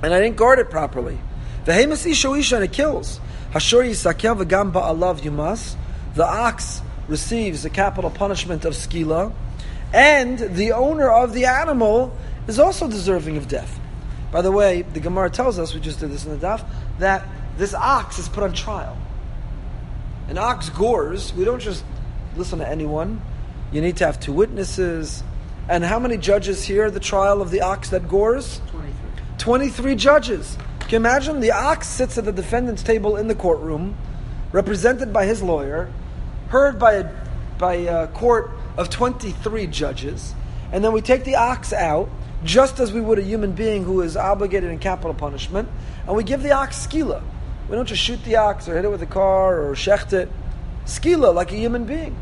[0.03, 1.19] and I didn't guard it properly.
[1.67, 3.21] And it kills.
[3.53, 5.77] Hashor yisakel v'gam ba'alav yumas
[6.15, 9.33] the ox receives the capital punishment of skila,
[9.93, 13.79] and the owner of the animal is also deserving of death.
[14.31, 16.65] By the way, the Gemara tells us, we just did this in the daf,
[16.99, 18.97] that this ox is put on trial.
[20.29, 21.85] An ox gores, we don't just
[22.37, 23.21] listen to anyone.
[23.73, 25.25] You need to have two witnesses.
[25.69, 28.61] And how many judges hear the trial of the ox that gores?
[28.71, 28.95] 23.
[29.39, 30.57] 23 judges.
[30.81, 31.41] Can you imagine?
[31.41, 33.97] The ox sits at the defendant's table in the courtroom,
[34.53, 35.91] represented by his lawyer,
[36.49, 37.11] heard by a,
[37.59, 40.35] by a court of 23 judges,
[40.73, 42.09] and then we take the ox out,
[42.45, 45.69] just as we would a human being who is obligated in capital punishment,
[46.07, 47.23] and we give the ox skila.
[47.69, 50.29] We don't just shoot the ox or hit it with a car or shecht it.
[50.87, 52.17] Skila, like a human being.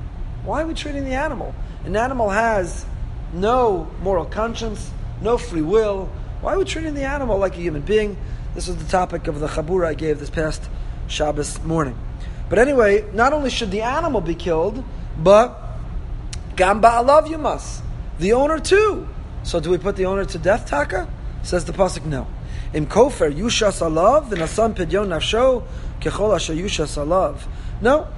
[0.45, 1.55] Why are we treating the animal?
[1.85, 2.85] An animal has
[3.33, 4.91] no moral conscience,
[5.23, 6.11] no free will.
[6.41, 8.17] Why are we treating the animal like a human being?
[8.55, 10.69] This is the topic of the chabura I gave this past
[11.07, 11.97] Shabbos morning.
[12.49, 14.83] But anyway, not only should the animal be killed,
[15.19, 15.61] but
[16.57, 17.83] gamba alav you must.
[18.19, 19.09] The owner too.
[19.43, 21.09] So do we put the owner to death, Taka?
[21.43, 22.27] Says the pasuk, no.
[22.73, 25.65] Im kofer yushas alav v'nasam pidyon nafsho
[26.01, 27.47] kechol asher yushas alav.
[27.81, 28.09] No,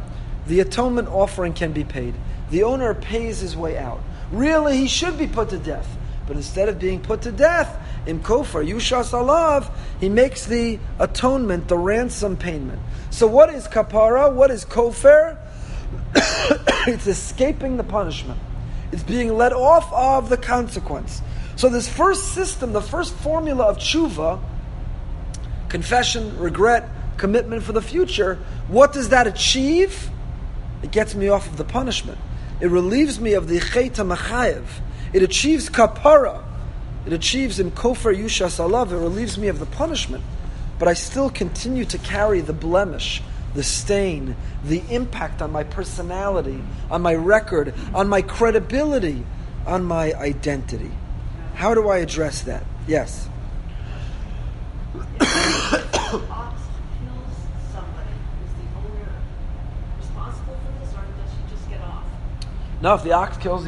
[0.46, 2.14] the atonement offering can be paid.
[2.50, 4.00] The owner pays his way out.
[4.32, 5.96] Really, he should be put to death.
[6.26, 11.68] But instead of being put to death, im kofer yushas alav, he makes the atonement,
[11.68, 12.80] the ransom payment.
[13.10, 14.32] So what is kapara?
[14.32, 15.38] What is kofar?
[16.86, 18.38] it's escaping the punishment.
[18.92, 21.22] It's being let off of the consequence.
[21.56, 24.40] So this first system, the first formula of tshuva,
[25.68, 30.10] confession, regret, commitment for the future, what does that achieve?
[30.82, 32.18] It gets me off of the punishment.
[32.60, 34.64] It relieves me of the cheta machayev.
[35.12, 36.44] It achieves kapara.
[37.06, 38.92] It achieves in kofar yushas alav.
[38.92, 40.22] It relieves me of the punishment.
[40.78, 43.22] But I still continue to carry the blemish,
[43.54, 49.24] the stain, the impact on my personality, on my record, on my credibility,
[49.66, 50.90] on my identity.
[51.54, 52.64] How do I address that?
[52.86, 53.28] Yes.
[56.10, 61.80] If the ox kills the owner is responsible for this, or does she just get
[61.82, 62.04] off?
[62.80, 63.66] No, if the ox kills,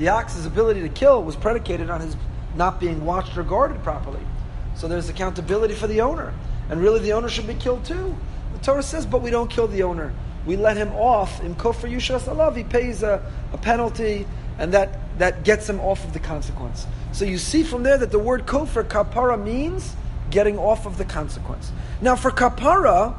[0.00, 2.16] the ox's ability to kill was predicated on his
[2.56, 4.20] not being watched or guarded properly.
[4.74, 6.32] So there's accountability for the owner,
[6.70, 8.16] and really the owner should be killed too.
[8.54, 10.14] The Torah says, but we don't kill the owner.
[10.46, 12.56] We let him off yushas alav.
[12.56, 14.26] He pays a, a penalty,
[14.58, 16.86] and that that gets him off of the consequence.
[17.12, 19.94] So you see from there that the word kofar kapara means
[20.30, 21.72] getting off of the consequence.
[22.00, 23.14] Now for kapara,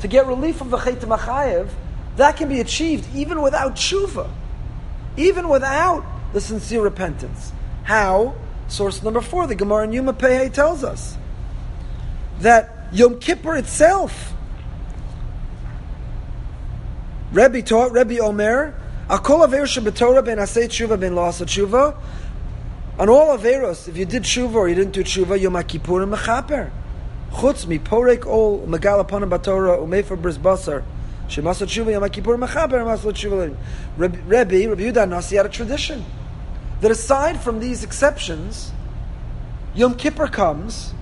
[0.00, 1.70] to get relief of the Chet Machayev,
[2.16, 4.28] that can be achieved even without tshuva,
[5.18, 7.52] even without the sincere repentance.
[7.84, 8.34] How?
[8.68, 11.16] Source number four, the Gemara in Yuma Pehe tells us
[12.40, 14.32] that Yom Kippur itself,
[17.32, 18.74] Rebbe taught, Rebbe Omer,
[19.08, 21.96] Akol Aver Shabbatorah ben Asay Tshuva ben Lasa Tshuva,
[22.98, 26.12] on all Averos, if you did Tshuva or you didn't do Tshuva, Yom Kippur and
[26.12, 26.70] Mechaper.
[27.30, 30.82] Chutz mi porek ol megal upon batorah umefer bris basar.
[31.28, 33.54] Shemasa tshuva yom kippur mechaber maslo tshuva.
[33.96, 36.04] Rebbe Rebbe Yehuda Nasi had a tradition
[36.80, 38.72] that aside from these exceptions,
[39.74, 40.94] Yom Kippur comes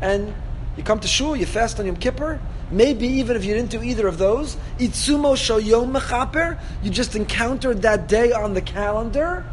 [0.00, 0.34] and
[0.76, 2.40] you come to shul, you fast on Yom Kippur.
[2.70, 7.14] Maybe even if you didn't do either of those, itzumo shel yom mechaper, you just
[7.14, 9.44] encountered that day on the calendar.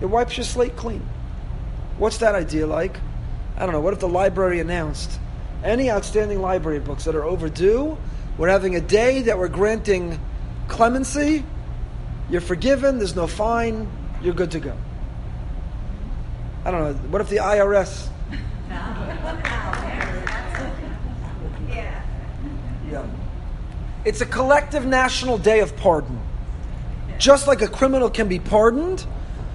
[0.00, 1.08] It wipes your slate clean.
[1.98, 2.98] What's that idea like?
[3.56, 3.80] I don't know.
[3.80, 5.18] What if the library announced
[5.64, 7.96] any outstanding library books that are overdue?
[8.38, 10.18] We're having a day that we're granting
[10.68, 11.44] clemency.
[12.30, 12.98] You're forgiven.
[12.98, 13.90] There's no fine.
[14.22, 14.76] You're good to go.
[16.64, 16.94] I don't know.
[17.10, 18.08] What if the IRS?
[22.90, 23.06] Yeah.
[24.06, 26.18] It's a collective national day of pardon.
[27.18, 29.04] Just like a criminal can be pardoned,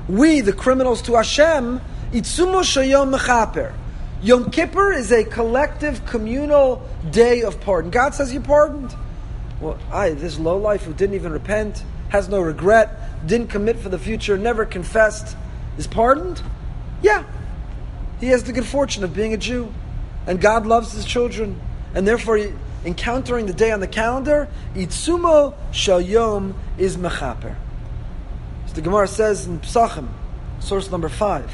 [0.07, 3.73] we, the criminals to Hashem, itzumo shayom mechaper.
[4.23, 6.81] Yom Kippur is a collective, communal
[7.11, 7.91] day of pardon.
[7.91, 8.95] God says you pardoned.
[9.59, 13.89] Well, I, this low life who didn't even repent, has no regret, didn't commit for
[13.89, 15.35] the future, never confessed,
[15.77, 16.41] is pardoned?
[17.01, 17.25] Yeah.
[18.21, 19.73] He has the good fortune of being a Jew.
[20.25, 21.59] And God loves his children.
[21.93, 22.53] And therefore, he,
[22.85, 27.57] encountering the day on the calendar, Itsumo Shal Yom is Mechaper.
[28.67, 30.07] So the Gemara says in Psachim,
[30.61, 31.51] source number five.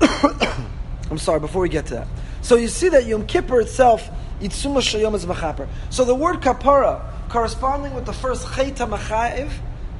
[1.10, 2.08] I'm sorry, before we get to that.
[2.42, 4.08] So you see that Yom Kippur itself,
[4.40, 5.68] Itzuma Shayom is Machaper.
[5.90, 9.50] So the word kapara, corresponding with the first Cheta Machaev,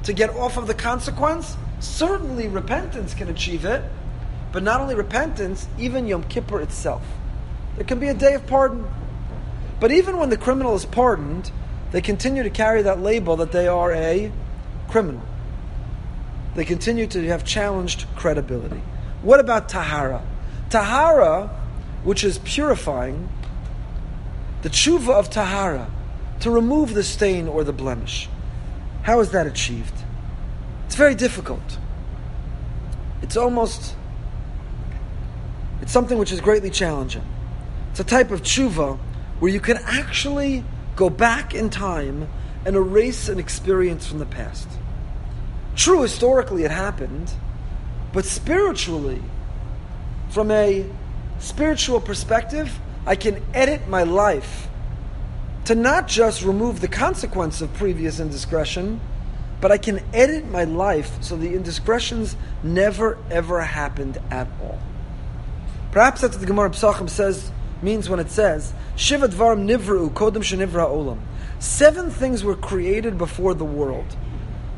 [0.03, 3.83] to get off of the consequence, certainly repentance can achieve it,
[4.51, 7.03] but not only repentance, even Yom Kippur itself.
[7.75, 8.85] There can be a day of pardon.
[9.79, 11.51] But even when the criminal is pardoned,
[11.91, 14.31] they continue to carry that label that they are a
[14.89, 15.21] criminal.
[16.55, 18.81] they continue to have challenged credibility.
[19.21, 20.25] What about tahara?
[20.69, 21.47] Tahara,
[22.03, 23.29] which is purifying,
[24.61, 25.89] the tshuva of tahara,
[26.41, 28.29] to remove the stain or the blemish.
[29.03, 29.93] How is that achieved?
[30.85, 31.77] It's very difficult.
[33.21, 33.95] It's almost,
[35.81, 37.23] it's something which is greatly challenging.
[37.91, 38.97] It's a type of tshuva
[39.39, 40.63] where you can actually
[40.95, 42.29] go back in time
[42.65, 44.67] and erase an experience from the past.
[45.75, 47.31] True, historically it happened,
[48.13, 49.21] but spiritually,
[50.29, 50.85] from a
[51.39, 54.67] spiritual perspective, I can edit my life
[55.65, 58.99] to not just remove the consequence of previous indiscretion,
[59.61, 64.79] but I can edit my life so the indiscretions never ever happened at all.
[65.91, 67.51] Perhaps that's what the Gemara Psachim says
[67.81, 71.19] means when it says Shiva Nivru Kodem Shenivra Olam.
[71.59, 74.15] Seven things were created before the world.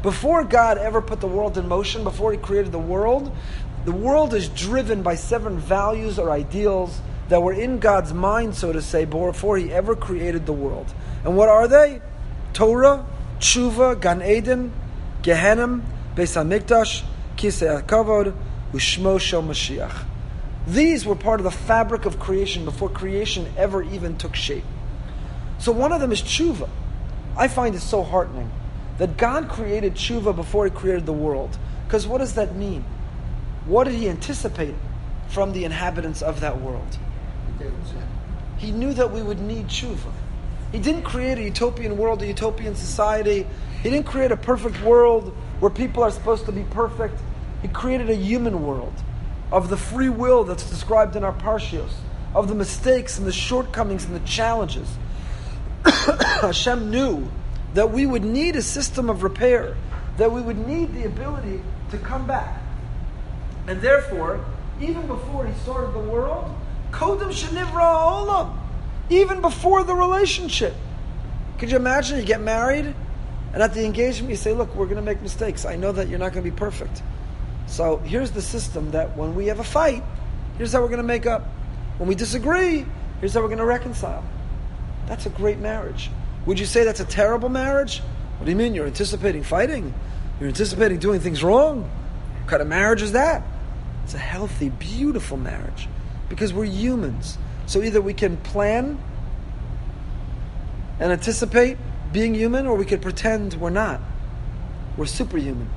[0.03, 3.35] Before God ever put the world in motion, before He created the world,
[3.85, 6.99] the world is driven by seven values or ideals
[7.29, 10.91] that were in God's mind, so to say, before He ever created the world.
[11.23, 12.01] And what are they?
[12.53, 13.05] Torah,
[13.39, 14.73] Tshuva, Gan Eden,
[15.21, 15.83] Gehenim,
[16.15, 17.03] Beis Hamikdash,
[17.37, 18.35] Kisei Kavod,
[18.73, 20.05] Ushmo Shel Mashiach.
[20.67, 24.63] These were part of the fabric of creation before creation ever even took shape.
[25.59, 26.69] So one of them is tshuva.
[27.37, 28.51] I find it so heartening
[28.97, 31.57] that God created tshuva before He created the world.
[31.87, 32.85] Because what does that mean?
[33.65, 34.75] What did He anticipate
[35.29, 36.97] from the inhabitants of that world?
[38.57, 40.11] He knew that we would need tshuva.
[40.71, 43.45] He didn't create a utopian world, a utopian society.
[43.83, 47.19] He didn't create a perfect world where people are supposed to be perfect.
[47.61, 48.93] He created a human world
[49.51, 51.91] of the free will that's described in our parshios,
[52.33, 54.87] of the mistakes and the shortcomings and the challenges.
[55.83, 57.29] Hashem knew
[57.73, 59.75] that we would need a system of repair,
[60.17, 61.61] that we would need the ability
[61.91, 62.61] to come back.
[63.67, 64.43] And therefore,
[64.81, 66.53] even before he started the world,
[66.91, 68.57] Kodem Shenivra Olam,
[69.09, 70.73] even before the relationship.
[71.57, 72.93] Could you imagine you get married
[73.53, 75.65] and at the engagement you say, Look, we're going to make mistakes.
[75.65, 77.01] I know that you're not going to be perfect.
[77.67, 80.03] So here's the system that when we have a fight,
[80.57, 81.45] here's how we're going to make up.
[81.97, 82.85] When we disagree,
[83.19, 84.23] here's how we're going to reconcile.
[85.07, 86.09] That's a great marriage.
[86.45, 87.99] Would you say that's a terrible marriage?
[88.37, 88.73] What do you mean?
[88.73, 89.93] You're anticipating fighting?
[90.39, 91.83] You're anticipating doing things wrong?
[91.83, 93.43] What kind of marriage is that?
[94.03, 95.87] It's a healthy, beautiful marriage
[96.29, 97.37] because we're humans.
[97.67, 98.97] So either we can plan
[100.99, 101.77] and anticipate
[102.11, 104.01] being human, or we could pretend we're not.
[104.97, 105.69] We're superhuman.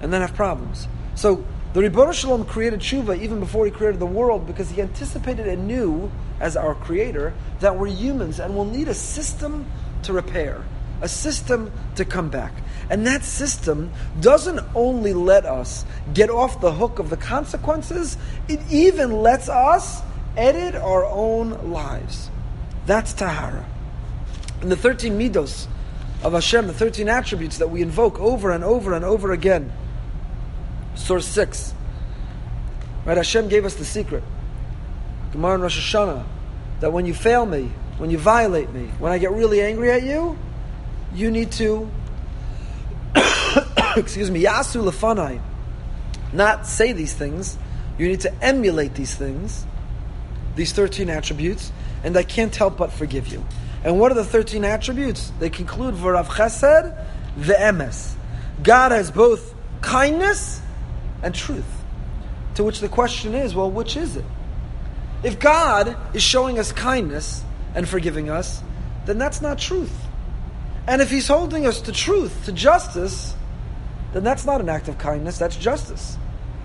[0.00, 0.88] And then have problems.
[1.14, 1.44] So
[1.76, 5.68] the Ribbon Shalom created tshuva even before he created the world because he anticipated and
[5.68, 6.10] knew,
[6.40, 9.66] as our creator, that we're humans and we'll need a system
[10.04, 10.64] to repair,
[11.02, 12.54] a system to come back.
[12.88, 18.16] And that system doesn't only let us get off the hook of the consequences,
[18.48, 20.00] it even lets us
[20.34, 22.30] edit our own lives.
[22.86, 23.66] That's Tahara.
[24.62, 25.66] And the 13 midos
[26.24, 29.70] of Hashem, the 13 attributes that we invoke over and over and over again.
[30.96, 31.74] Source 6.
[33.04, 34.24] Right, Hashem gave us the secret.
[35.32, 36.24] Gemara and Rosh Hashanah,
[36.80, 40.02] that when you fail me, when you violate me, when I get really angry at
[40.02, 40.36] you,
[41.14, 41.88] you need to,
[43.96, 45.40] excuse me, Yasu lefanai,
[46.32, 47.56] not say these things.
[47.98, 49.64] You need to emulate these things,
[50.54, 51.72] these 13 attributes,
[52.04, 53.44] and I can't help but forgive you.
[53.84, 55.32] And what are the 13 attributes?
[55.38, 58.14] They conclude V'rav Chesed, the emes.
[58.62, 60.60] God has both kindness
[61.26, 61.66] and truth.
[62.54, 64.24] To which the question is, well, which is it?
[65.24, 67.42] If God is showing us kindness
[67.74, 68.62] and forgiving us,
[69.06, 69.92] then that's not truth.
[70.86, 73.34] And if He's holding us to truth, to justice,
[74.12, 76.16] then that's not an act of kindness, that's justice.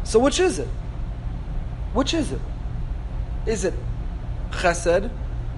[0.04, 0.70] So which is it?
[1.94, 2.42] Which is it?
[3.48, 3.74] Is it
[4.52, 5.10] chesed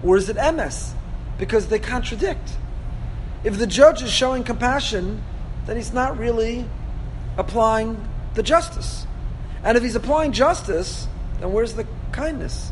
[0.02, 0.94] or is it emes?
[1.38, 2.58] Because they contradict.
[3.44, 5.22] If the judge is showing compassion,
[5.66, 6.66] then he's not really
[7.38, 7.98] applying
[8.34, 9.06] the justice.
[9.64, 11.08] And if he's applying justice,
[11.40, 12.72] then where's the kindness?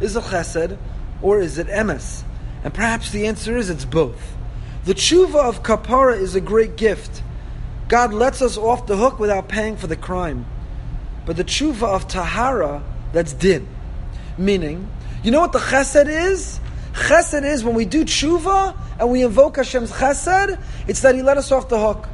[0.00, 0.76] Is it chesed
[1.20, 2.24] or is it emes?
[2.64, 4.36] And perhaps the answer is it's both.
[4.84, 7.22] The tshuva of kapara is a great gift.
[7.88, 10.46] God lets us off the hook without paying for the crime.
[11.24, 12.82] But the tshuva of tahara,
[13.12, 13.68] that's din.
[14.38, 14.88] Meaning,
[15.22, 16.58] you know what the chesed is?
[16.94, 21.36] Chesed is when we do tshuva and we invoke Hashem's chesed, it's that He let
[21.36, 22.08] us off the hook.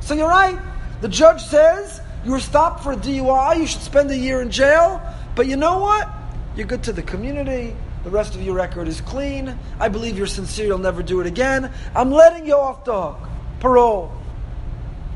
[0.00, 0.58] So you're right.
[1.00, 4.50] The judge says you were stopped for a DUI, you should spend a year in
[4.50, 5.02] jail,
[5.34, 6.08] but you know what?
[6.56, 7.76] You're good to the community.
[8.04, 9.58] The rest of your record is clean.
[9.80, 11.70] I believe you're sincere, you'll never do it again.
[11.94, 13.28] I'm letting you off the hook.
[13.60, 14.12] Parole.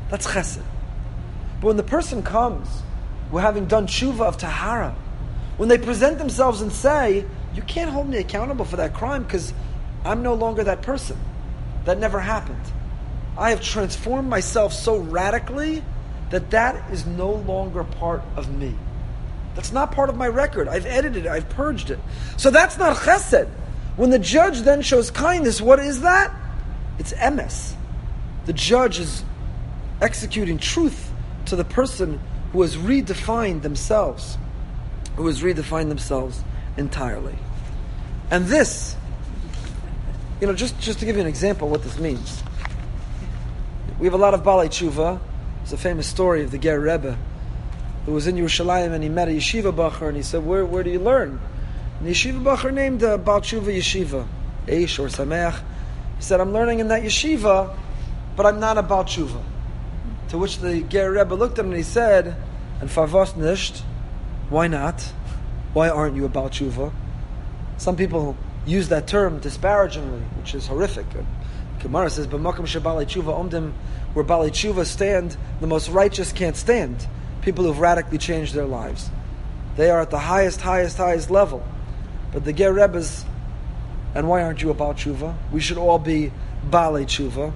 [0.09, 0.63] That's chesed.
[1.61, 2.67] But when the person comes,
[3.31, 4.95] we're having done tshuva of tahara,
[5.57, 9.53] when they present themselves and say, "You can't hold me accountable for that crime because
[10.03, 11.17] I'm no longer that person.
[11.85, 12.63] That never happened.
[13.37, 15.83] I have transformed myself so radically
[16.29, 18.75] that that is no longer part of me."
[19.55, 20.67] That's not part of my record.
[20.67, 21.99] I've edited it, I've purged it.
[22.37, 23.49] So that's not chesed.
[23.97, 26.33] When the judge then shows kindness, what is that?
[26.97, 27.73] It's emes.
[28.45, 29.23] The judge is
[30.01, 31.11] executing truth
[31.47, 32.19] to the person
[32.53, 34.37] who has redefined themselves,
[35.17, 36.41] who has redefined themselves
[36.77, 37.35] entirely.
[38.31, 38.95] And this,
[40.39, 42.41] you know, just, just to give you an example what this means.
[43.99, 45.19] We have a lot of Balei Tshuva.
[45.69, 47.15] It's a famous story of the Ger Rebbe
[48.07, 50.81] who was in Yerushalayim and he met a yeshiva bacher and he said, "Where where
[50.81, 51.39] do you learn?"
[51.99, 54.25] And the yeshiva bacher named uh, Baal Tshuva Yeshiva,
[54.65, 55.61] Eish or Sameach.
[56.17, 57.77] He said, "I'm learning in that yeshiva,
[58.35, 59.43] but I'm not a Baal Tshuva."
[60.29, 62.35] To which the Ger Rebbe looked at him and he said,
[62.81, 63.83] "And farvos nisht?
[64.49, 64.99] Why not?
[65.73, 66.91] Why aren't you a Baal Tshuva?"
[67.77, 71.05] Some people use that term disparagingly, which is horrific.
[71.79, 73.73] Gemara says, "B'makom shebalei tshuva omdim,"
[74.13, 77.07] where balei tshuva stand, the most righteous can't stand
[77.41, 79.09] people who've radically changed their lives.
[79.75, 81.65] They are at the highest, highest, highest level.
[82.31, 83.25] But the Ger Rebbe's,
[84.13, 85.35] and why aren't you a Baal Tshuva?
[85.51, 86.31] We should all be
[86.69, 87.53] Baalei Tshuva.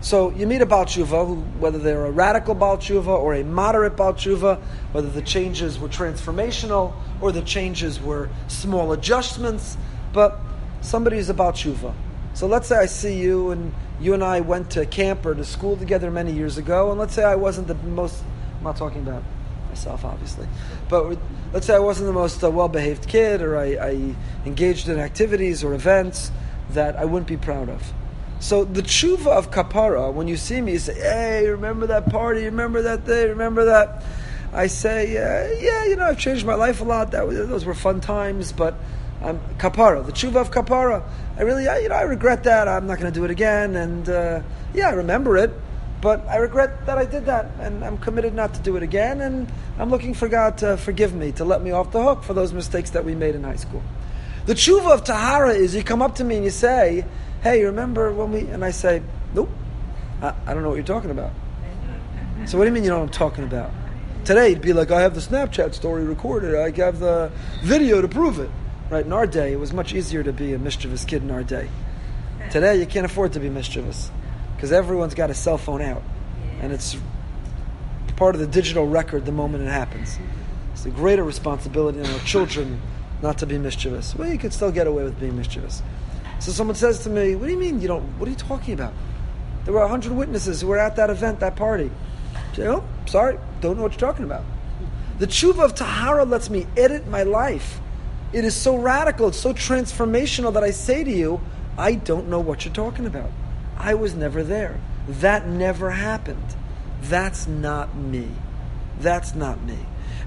[0.00, 3.42] So you meet a Baal Tshuva, who, whether they're a radical Baal Tshuva or a
[3.42, 4.60] moderate Baal Tshuva,
[4.92, 9.76] whether the changes were transformational or the changes were small adjustments,
[10.12, 10.38] but
[10.82, 11.94] somebody is a Baal Tshuva.
[12.36, 15.42] So let's say I see you and you and I went to camp or to
[15.42, 18.22] school together many years ago, and let's say I wasn't the most
[18.58, 19.22] I'm not talking about
[19.70, 20.46] myself, obviously.
[20.90, 21.16] But
[21.54, 24.14] let's say I wasn't the most uh, well behaved kid, or I, I,
[24.44, 26.30] engaged in activities or events
[26.72, 27.94] that I wouldn't be proud of.
[28.38, 32.44] So the tshuva of kapara, when you see me, you say, "Hey, remember that party?
[32.44, 33.30] Remember that day?
[33.30, 34.04] Remember that?"
[34.52, 37.12] I say, uh, "Yeah, you know, I've changed my life a lot.
[37.12, 38.74] That those were fun times, but."
[39.26, 41.02] I'm kapara, the tshuva of kapara.
[41.36, 42.68] I really, I, you know, I regret that.
[42.68, 43.74] I'm not going to do it again.
[43.74, 44.40] And uh,
[44.72, 45.50] yeah, I remember it,
[46.00, 49.20] but I regret that I did that, and I'm committed not to do it again,
[49.20, 49.50] and
[49.80, 52.52] I'm looking for God to forgive me, to let me off the hook for those
[52.52, 53.82] mistakes that we made in high school.
[54.46, 57.04] The tshuva of Tahara is you come up to me and you say,
[57.42, 58.40] Hey, remember when we.
[58.46, 59.02] And I say,
[59.34, 59.50] Nope,
[60.22, 61.32] I, I don't know what you're talking about.
[62.44, 63.72] So, what do you mean you know what I'm talking about?
[64.24, 68.06] Today, it'd be like, I have the Snapchat story recorded, I have the video to
[68.06, 68.50] prove it.
[68.88, 71.42] Right, in our day, it was much easier to be a mischievous kid in our
[71.42, 71.68] day.
[72.52, 74.12] Today, you can't afford to be mischievous
[74.54, 76.04] because everyone's got a cell phone out,
[76.60, 76.96] and it's
[78.14, 80.20] part of the digital record the moment it happens.
[80.72, 82.80] It's a greater responsibility on our children
[83.22, 84.14] not to be mischievous.
[84.14, 85.82] Well, you could still get away with being mischievous.
[86.38, 88.04] So someone says to me, "What do you mean you don't?
[88.20, 88.92] What are you talking about?
[89.64, 91.90] There were hundred witnesses who were at that event, that party."
[92.34, 94.44] I say, "Oh, sorry, don't know what you're talking about."
[95.18, 97.80] The tshuva of tahara lets me edit my life.
[98.36, 101.40] It is so radical, it's so transformational that I say to you,
[101.78, 103.30] "I don't know what you're talking about."
[103.78, 104.78] I was never there.
[105.08, 106.54] That never happened.
[107.00, 108.28] That's not me.
[109.00, 109.78] That's not me.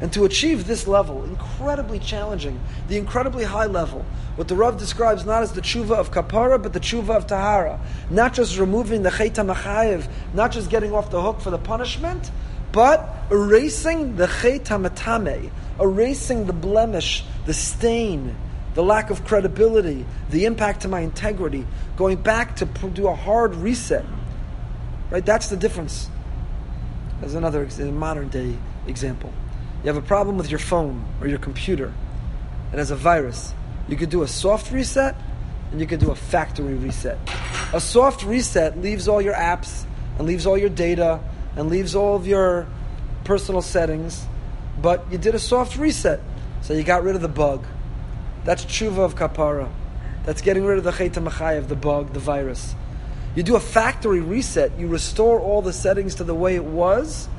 [0.02, 4.06] And to achieve this level, incredibly challenging, the incredibly high level,
[4.38, 7.80] what the Rav describes not as the tshuva of kapara, but the tshuva of tahara.
[8.10, 12.32] Not just removing the cheta machayev, not just getting off the hook for the punishment,
[12.72, 18.36] but erasing the matame, erasing the blemish, the stain,
[18.76, 21.66] the lack of credibility, the impact to my integrity,
[21.98, 24.06] going back to do a hard reset.
[25.10, 25.26] Right?
[25.26, 26.10] That's the difference.
[27.22, 28.56] As another modern day
[28.88, 29.34] example.
[29.84, 31.94] You have a problem with your phone or your computer,
[32.72, 33.54] and as a virus,
[33.88, 35.16] you could do a soft reset
[35.72, 37.18] and you could do a factory reset.
[37.74, 39.86] A soft reset leaves all your apps
[40.18, 41.20] and leaves all your data
[41.60, 42.66] and leaves all of your
[43.24, 44.26] personal settings,
[44.82, 46.22] but you did a soft reset.
[46.62, 47.66] So you got rid of the bug
[48.46, 49.70] that's tshuva of kapara.
[50.24, 52.76] That's getting rid of the cheta machayev, the bug, the virus.
[53.36, 57.30] You do a factory reset, you restore all the settings to the way it was.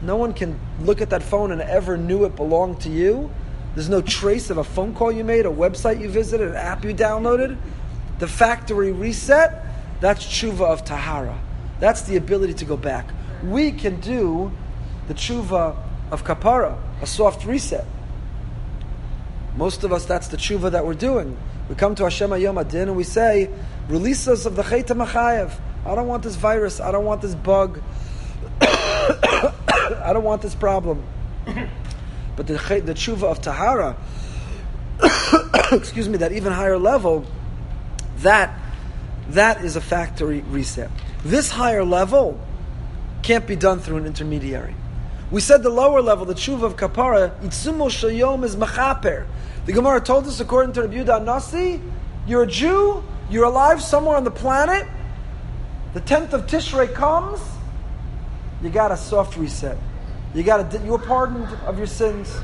[0.00, 3.30] No one can look at that phone and ever knew it belonged to you.
[3.74, 6.84] There's no trace of a phone call you made, a website you visited, an app
[6.84, 7.56] you downloaded.
[8.18, 9.64] The factory reset,
[10.00, 11.38] that's tshuva of tahara.
[11.78, 13.06] That's the ability to go back.
[13.42, 14.52] We can do
[15.06, 15.76] the tshuva
[16.10, 17.86] of kapara, a soft reset.
[19.56, 21.36] Most of us, that's the tshuva that we're doing.
[21.68, 23.50] We come to Hashem Yom Adin and we say,
[23.88, 25.52] release us of the Chayta Machayev.
[25.84, 26.80] I don't want this virus.
[26.80, 27.80] I don't want this bug.
[28.60, 31.04] I don't want this problem.
[32.36, 33.96] but the, the tshuva of Tahara,
[35.72, 37.24] excuse me, that even higher level,
[38.18, 38.58] that,
[39.30, 40.90] that is a factory reset.
[41.24, 42.40] This higher level
[43.22, 44.74] can't be done through an intermediary.
[45.30, 49.26] We said the lower level, the tshuva of kapara, itzumo shayom is machaper.
[49.66, 51.80] The Gemara told us, according to Rabbi Yudah Nasi,
[52.26, 54.86] you're a Jew, you're alive somewhere on the planet,
[55.92, 57.40] the 10th of Tishrei comes,
[58.62, 59.78] you got a soft reset.
[60.34, 62.34] You got a, you were pardoned of your sins.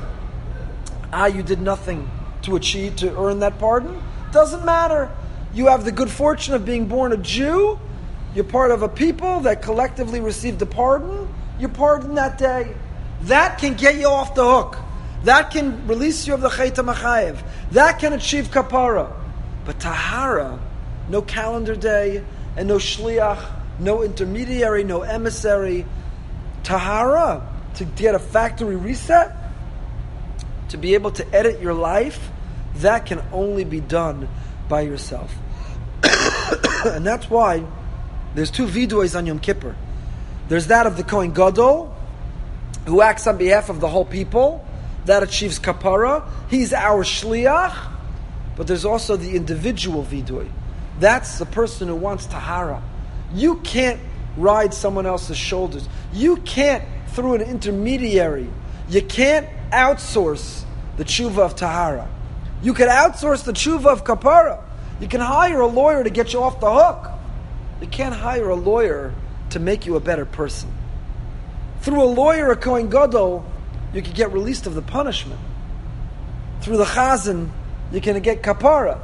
[1.11, 2.09] Ah, you did nothing
[2.43, 4.01] to achieve, to earn that pardon.
[4.31, 5.11] Doesn't matter.
[5.53, 7.79] You have the good fortune of being born a Jew.
[8.35, 11.33] You're part of a people that collectively received a pardon.
[11.57, 12.75] You're pardoned that day.
[13.21, 14.77] That can get you off the hook.
[15.23, 17.41] That can release you of the Chayta Machayev.
[17.71, 19.11] That can achieve kapara.
[19.63, 20.59] But Tahara,
[21.07, 22.23] no calendar day,
[22.57, 23.43] and no shliach,
[23.79, 25.85] no intermediary, no emissary.
[26.63, 29.33] Tahara, to get a factory reset,
[30.69, 32.29] to be able to edit your life,
[32.75, 34.27] that can only be done
[34.67, 35.33] by yourself.
[36.85, 37.65] and that's why
[38.35, 39.75] there's two vidois on Yom Kippur.
[40.47, 41.95] There's that of the Kohen Gadol,
[42.85, 44.65] who acts on behalf of the whole people,
[45.05, 46.27] that achieves kapara.
[46.49, 47.91] He's our shliach.
[48.55, 50.49] But there's also the individual vidui.
[50.99, 52.81] That's the person who wants tahara.
[53.33, 53.99] You can't
[54.37, 55.87] ride someone else's shoulders.
[56.13, 58.47] You can't, through an intermediary,
[58.89, 60.63] you can't outsource
[60.97, 62.09] the tshuva of tahara.
[62.61, 64.61] You can outsource the tshuva of kapara.
[65.01, 67.14] You can hire a lawyer to get you off the hook.
[67.81, 69.13] You can't hire a lawyer
[69.51, 70.71] to make you a better person.
[71.81, 73.45] Through a lawyer, a Kohen Gadol,
[73.93, 75.39] you can get released of the punishment.
[76.61, 77.49] Through the Chazan,
[77.91, 78.99] you can get kapara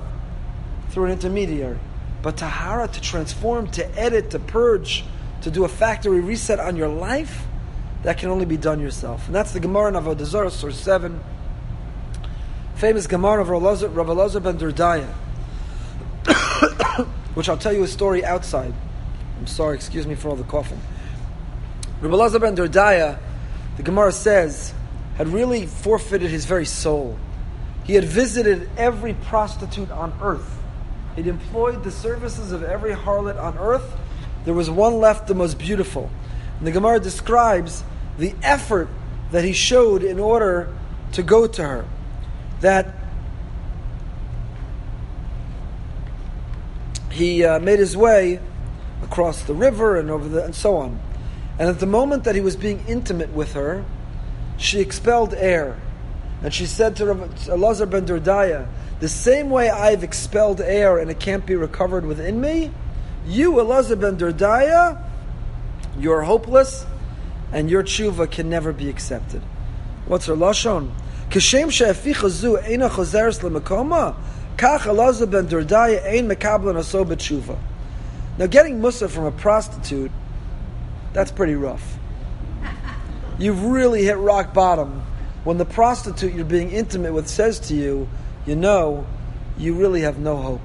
[0.90, 1.78] through an intermediary.
[2.22, 5.04] But tahara, to transform, to edit, to purge,
[5.42, 7.46] to do a factory reset on your life,
[8.04, 9.28] that can only be done yourself.
[9.28, 11.20] And that's the Gemara in Avodah Zarah, source 7.
[12.76, 15.14] Famous Gemara of Rav Elazar ben Durdaya,
[17.34, 18.74] which I'll tell you a story outside.
[19.40, 20.80] I'm sorry, excuse me for all the coughing.
[22.02, 23.20] Rav Elazar ben Durdaya,
[23.78, 24.74] the Gemara says,
[25.16, 27.18] had really forfeited his very soul.
[27.84, 30.60] He had visited every prostitute on earth.
[31.16, 33.98] He'd employed the services of every harlot on earth.
[34.46, 36.10] There was one left, the most beautiful.
[36.58, 37.84] And the Gemara describes
[38.18, 38.88] the effort
[39.32, 40.76] that he showed in order
[41.14, 41.86] to go to her.
[42.62, 42.96] That
[47.12, 48.40] he uh, made his way
[49.04, 51.00] across the river and over the and so on.
[51.60, 53.86] And at the moment that he was being intimate with her,
[54.58, 55.80] she expelled air.
[56.44, 58.68] And she said to Elazar ben Durdaya,
[59.00, 62.72] the same way I've expelled air and it can't be recovered within me,
[63.28, 65.04] you, Elazar ben Durdaya,
[66.00, 66.86] you're hopeless
[67.52, 69.42] and your tshuva can never be accepted.
[70.08, 70.92] What's her lashon?
[71.30, 71.68] Kishem
[74.58, 77.58] kach Elazar ben ein mekablan aso b'tshuva.
[78.38, 80.12] Now getting musar from a prostitute,
[81.14, 81.98] that's pretty rough.
[83.38, 85.04] You've really hit rock bottom
[85.44, 88.08] when the prostitute you're being intimate with says to you,
[88.46, 89.06] you know,
[89.58, 90.62] you really have no hope.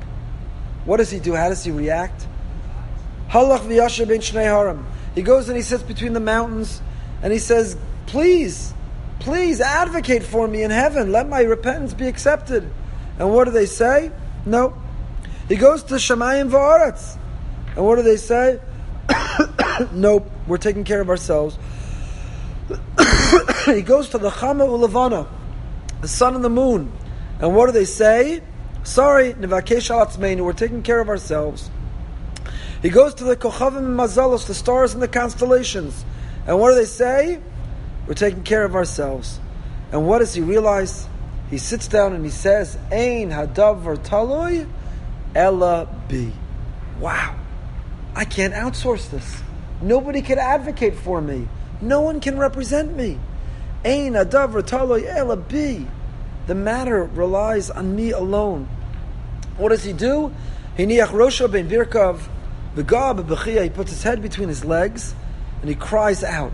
[0.85, 1.35] What does he do?
[1.35, 2.27] How does he react?
[3.31, 4.87] Halach v'yasher ben shnei haram.
[5.15, 6.81] He goes and he sits between the mountains
[7.23, 7.77] and he says,
[8.07, 8.73] please,
[9.19, 11.11] please advocate for me in heaven.
[11.11, 12.71] Let my repentance be accepted.
[13.19, 14.11] And what do they say?
[14.45, 14.77] No.
[15.49, 17.19] He goes to Shemayim v'aretz.
[17.77, 18.61] And what do they say?
[19.93, 21.59] nope, we're taking care of ourselves.
[23.67, 25.29] he goes to the Chama Ulavana,
[26.01, 26.93] the sun and the moon.
[27.41, 28.43] And what do they say?
[28.83, 31.71] Sorry, Nevakesh Alatzmeinu, we're taking care of ourselves.
[32.83, 36.05] He goes to the Kochavim Mazalos, the stars and the constellations.
[36.47, 37.41] And what do they say?
[38.07, 39.41] We're taking care of ourselves.
[39.93, 41.09] And what does he realize?
[41.51, 44.69] He sits down and he says, Ein hadav talui
[45.35, 46.33] ella bi.
[46.99, 47.37] Wow.
[48.15, 49.43] I can't outsource this.
[49.81, 51.47] Nobody can advocate for me.
[51.81, 53.19] No one can represent me.
[53.85, 55.87] Ein hadav talui ella bi.
[56.47, 58.69] The matter relies on me alone.
[59.57, 60.35] What does he do?
[60.77, 62.21] Hiniach rosha ben virkav
[62.77, 65.15] v'gab He puts his head between his legs
[65.61, 66.53] and he cries out.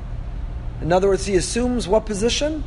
[0.81, 2.65] In other words, he assumes what position?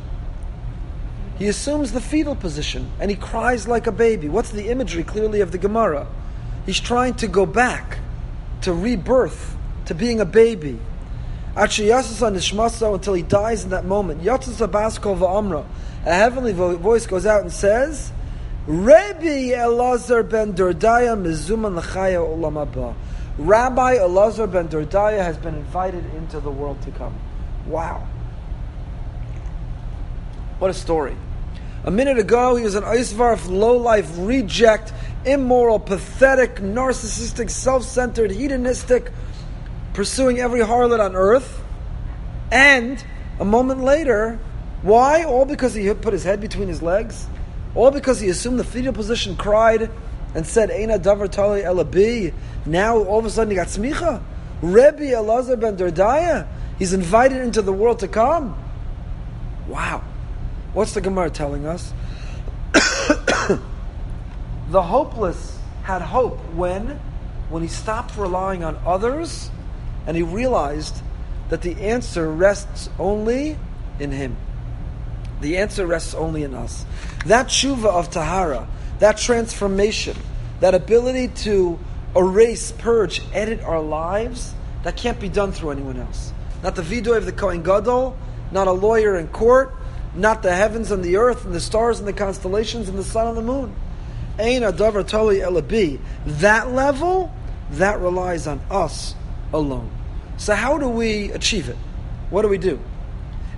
[1.38, 4.28] He assumes the fetal position and he cries like a baby.
[4.28, 6.06] What's the imagery clearly of the Gemara?
[6.64, 7.98] He's trying to go back
[8.62, 9.56] to rebirth,
[9.86, 10.78] to being a baby.
[11.56, 14.26] Actually, until he dies in that moment.
[14.26, 18.12] A heavenly voice goes out and says,
[18.66, 22.94] Rabbi Elazar ben Durdaya mizuman l'chaya olam
[23.38, 27.14] Rabbi Elazar ben Durdaya has been invited into the world to come.
[27.66, 28.06] Wow.
[30.58, 31.16] What a story.
[31.86, 34.92] A minute ago, he was an Eisvarf, low-life, reject,
[35.24, 39.12] immoral, pathetic, narcissistic, self-centered, hedonistic,
[39.94, 41.62] pursuing every harlot on earth.
[42.50, 43.02] And
[43.38, 44.40] a moment later.
[44.82, 45.22] Why?
[45.22, 47.28] All because he put his head between his legs?
[47.76, 49.88] All because he assumed the fetal position, cried,
[50.34, 52.34] and said, Eina davar tali elabi.
[52.66, 54.20] Now all of a sudden he got smicha?
[54.60, 58.60] Rebbe Elazar ben Durdaya, he's invited into the world to come.
[59.68, 60.02] Wow.
[60.76, 61.94] What's the Gemara telling us?
[64.68, 67.00] the hopeless had hope when?
[67.48, 69.50] When he stopped relying on others
[70.06, 71.00] and he realized
[71.48, 73.56] that the answer rests only
[73.98, 74.36] in him.
[75.40, 76.84] The answer rests only in us.
[77.24, 78.68] That tshuva of Tahara,
[78.98, 80.18] that transformation,
[80.60, 81.78] that ability to
[82.14, 84.52] erase, purge, edit our lives,
[84.82, 86.34] that can't be done through anyone else.
[86.62, 88.14] Not the vidoy of the Kohen Gadol,
[88.52, 89.74] not a lawyer in court,
[90.16, 93.28] not the heavens and the earth and the stars and the constellations and the sun
[93.28, 93.74] and the moon.
[94.38, 95.98] Ain toli.
[96.26, 97.32] That level,
[97.72, 99.14] that relies on us
[99.52, 99.90] alone.
[100.36, 101.76] So how do we achieve it?
[102.30, 102.78] What do we do?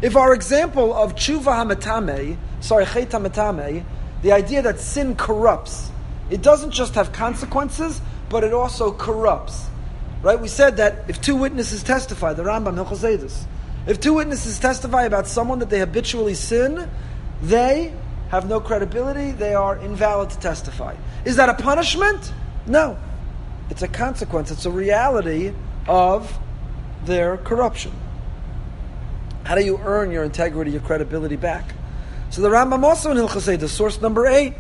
[0.01, 3.85] If our example of tshuva hamatame, sorry, chet hamatame,
[4.23, 5.91] the idea that sin corrupts,
[6.31, 9.67] it doesn't just have consequences, but it also corrupts.
[10.23, 10.39] Right?
[10.39, 13.47] We said that if two witnesses testify, the Rambam Hilchos
[13.89, 16.89] if two witnesses testify about someone that they habitually sin,
[17.43, 17.95] they
[18.29, 20.95] have no credibility, they are invalid to testify.
[21.25, 22.33] Is that a punishment?
[22.67, 22.99] No.
[23.71, 25.55] It's a consequence, it's a reality
[25.87, 26.39] of
[27.07, 27.93] their corruption.
[29.45, 31.73] How do you earn your integrity, your credibility back?
[32.29, 34.53] So the Rambam also in Hilchos the source number eight,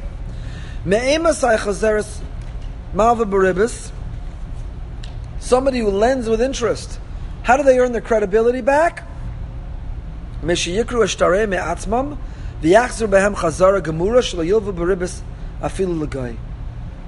[5.38, 6.98] somebody who lends with interest.
[7.42, 9.07] How do they earn their credibility back?
[12.62, 14.22] V'yachzer behem chazara gemura
[15.60, 16.36] afilu l'gai.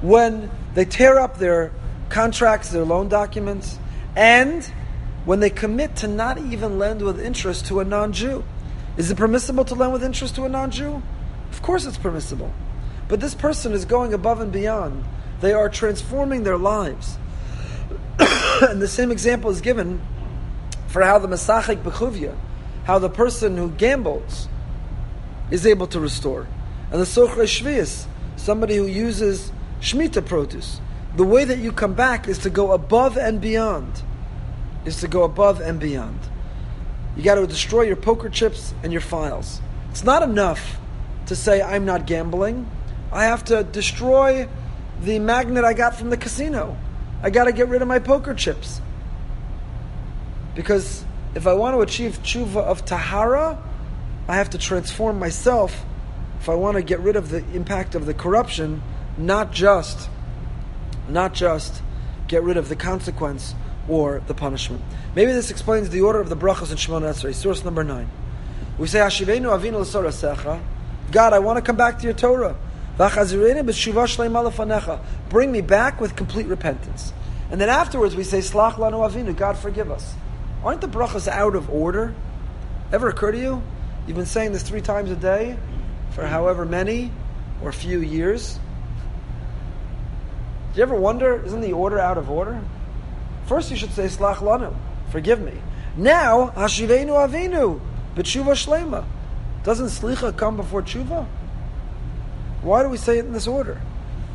[0.02, 1.72] When they tear up their
[2.08, 3.78] contracts, their loan documents,
[4.16, 4.64] and
[5.24, 8.44] when they commit to not even lend with interest to a non Jew.
[8.96, 11.02] Is it permissible to lend with interest to a non Jew?
[11.52, 12.52] Of course it's permissible.
[13.08, 15.04] But this person is going above and beyond.
[15.40, 17.18] They are transforming their lives.
[18.18, 20.00] and the same example is given
[20.88, 22.36] for how the Masachik Bechuvya,
[22.90, 24.48] how the person who gambles
[25.52, 26.48] is able to restore.
[26.90, 30.80] And the Sochre Shvius, somebody who uses Shemitah produce.
[31.14, 34.02] The way that you come back is to go above and beyond
[34.84, 36.18] is to go above and beyond.
[37.16, 39.60] You got to destroy your poker chips and your files.
[39.90, 40.80] It's not enough
[41.26, 42.68] to say, I'm not gambling.
[43.12, 44.48] I have to destroy
[45.00, 46.76] the magnet I got from the casino.
[47.22, 48.80] I got to get rid of my poker chips.
[50.56, 51.04] Because
[51.34, 53.62] if I want to achieve tshuva of tahara,
[54.28, 55.84] I have to transform myself
[56.40, 58.82] if I want to get rid of the impact of the corruption,
[59.18, 60.08] not just,
[61.08, 61.82] not just
[62.28, 63.54] get rid of the consequence
[63.88, 64.82] or the punishment.
[65.14, 68.08] Maybe this explains the order of the brachas in Shemona Esrei, source number nine.
[68.78, 70.62] We say, Hashivenu avinu l'sorasecha.
[71.10, 72.56] God, I want to come back to your Torah.
[75.28, 77.12] Bring me back with complete repentance.
[77.50, 80.14] And then afterwards we say, Slach lanu avinu, God forgive us.
[80.62, 82.14] Aren't the brachas out of order?
[82.92, 83.62] Ever occur to you?
[84.06, 85.56] You've been saying this three times a day
[86.10, 87.12] for however many
[87.62, 88.58] or few years.
[90.72, 92.60] Do you ever wonder, isn't the order out of order?
[93.46, 94.74] First, you should say Slach Lanu,
[95.10, 95.54] forgive me.
[95.96, 97.80] Now, Hashivenu Avinu,
[98.14, 99.04] B'tshuva Shlema.
[99.64, 101.26] Doesn't Slicha come before Tshuva?
[102.62, 103.80] Why do we say it in this order?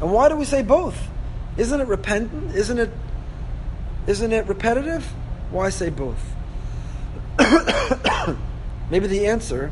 [0.02, 0.98] And why do we say both?
[1.58, 2.56] Isn't it repentant?
[2.56, 2.92] Isn't it,
[4.08, 5.06] isn't it repetitive?
[5.52, 6.22] Why say both?
[8.90, 9.72] Maybe the answer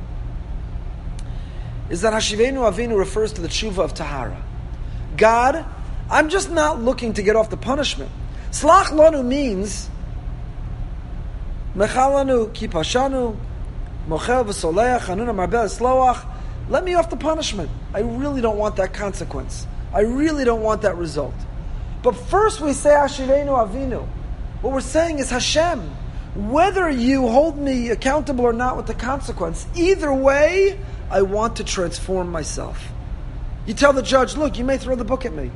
[1.89, 4.41] is that Hashivenu Avinu refers to the tshuva of Tahara.
[5.17, 5.65] God,
[6.09, 8.11] I'm just not looking to get off the punishment.
[8.51, 9.89] Slach lanu means
[11.76, 13.38] mechalanu kipashanu
[14.07, 16.26] mochel v'soleach hanuna marbel sloach.
[16.69, 17.69] Let me off the punishment.
[17.93, 19.67] I really don't want that consequence.
[19.93, 21.36] I really don't want that result.
[22.01, 24.07] But first we say Hashivenu Avinu.
[24.64, 25.82] What we're saying is Hashem.
[26.36, 30.80] Whether you hold me accountable or not with the consequence, either way,
[31.11, 32.82] I want to transform myself.
[33.66, 35.51] You tell the judge, look, you may throw the book at me.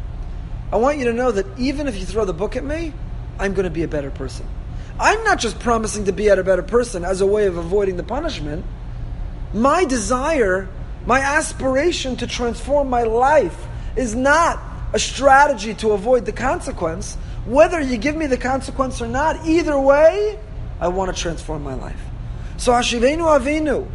[0.73, 2.91] I want you to know that even if you throw the book at me,
[3.39, 4.45] I'm going to be a better person.
[4.99, 8.03] I'm not just promising to be a better person as a way of avoiding the
[8.03, 8.65] punishment.
[9.53, 10.67] My desire,
[11.05, 14.59] my aspiration to transform my life is not
[14.91, 17.17] a strategy to avoid the consequence.
[17.47, 20.37] Whether you give me the consequence or not, either way,
[20.79, 22.01] I want to transform my life.
[22.57, 23.87] So Hashivenu Avinu,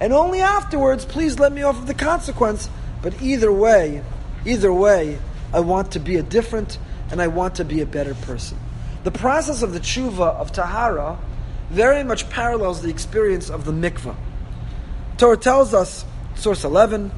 [0.00, 2.68] and only afterwards, please let me off of the consequence
[3.02, 4.02] but either way,
[4.44, 5.18] either way,
[5.52, 6.78] I want to be a different
[7.10, 8.58] and I want to be a better person.
[9.04, 11.18] The process of the tshuva of tahara
[11.70, 14.16] very much parallels the experience of the mikvah.
[15.16, 16.04] Torah tells us,
[16.34, 17.10] source 11,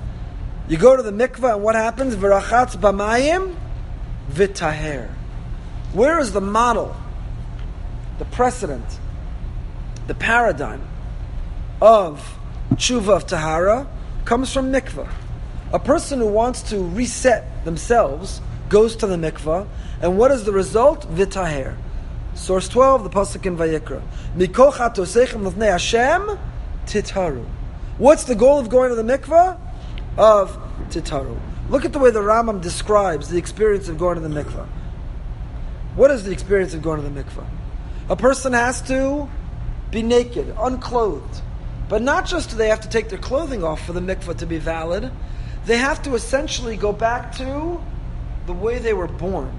[0.71, 2.15] you go to the mikvah and what happens?
[2.15, 3.57] V'rachatz b'mayim
[4.31, 5.11] v'taher.
[5.93, 6.95] Where is the model,
[8.21, 9.01] the precedent,
[10.07, 10.83] the paradigm
[11.83, 12.39] of
[12.75, 13.89] tshuva of tahara
[14.25, 15.11] comes from mikvah.
[15.73, 19.67] A person who wants to reset themselves goes to the mikvah,
[20.01, 21.03] and what is the result?
[21.13, 21.77] V'taher.
[22.35, 24.01] Source 12, the Pasuk in Vayikra.
[24.37, 26.39] Mikocha tosechem Hashem
[26.87, 27.45] titaru.
[27.99, 29.59] What's the goal of going to the mikvah?
[30.17, 30.59] Of
[30.91, 31.39] titaru.
[31.69, 34.67] Look at the way the Rambam describes the experience of going to the mikvah.
[35.95, 37.47] What is the experience of going to the mikvah?
[38.09, 39.29] A person has to
[39.91, 41.43] be naked, unclothed.
[41.89, 44.47] But not just do they have to take their clothing off for the mikvah to
[44.47, 45.11] be valid,
[45.67, 47.81] they have to essentially go back to
[48.47, 49.53] the way they were born.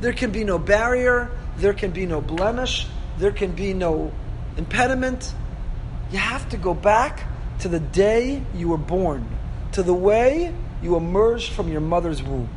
[0.00, 2.86] There can be no barrier, there can be no blemish,
[3.18, 4.12] there can be no
[4.56, 5.34] impediment.
[6.10, 7.24] You have to go back
[7.60, 9.28] to the day you were born,
[9.74, 12.48] to the way you emerged from your mother's womb.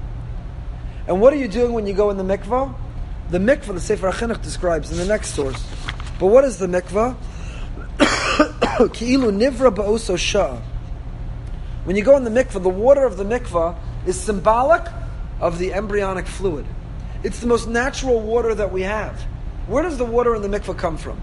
[1.08, 2.74] And what are you doing when you go in the mikvah?
[3.32, 5.66] The mikvah, the Sefer HaChinuch describes in the next source.
[6.20, 7.16] But what is the mikvah?
[8.00, 10.62] Ki'ilu nivra ba'oso shah.
[11.86, 14.86] When you go in the mikvah, the water of the mikvah is symbolic
[15.40, 16.66] of the embryonic fluid.
[17.24, 19.20] It's the most natural water that we have.
[19.66, 21.20] Where does the water in the mikvah come from?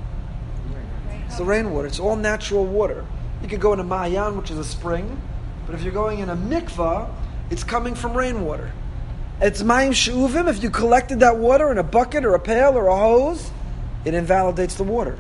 [1.27, 1.87] It's the rainwater.
[1.87, 3.05] It's all natural water.
[3.43, 5.21] You could go in a ma'ayan, which is a spring,
[5.67, 7.11] but if you're going in a mikvah,
[7.51, 8.73] it's coming from rainwater.
[9.41, 10.49] It's mayim she'uvim.
[10.49, 13.51] If you collected that water in a bucket or a pail or a hose,
[14.05, 15.19] it invalidates the water.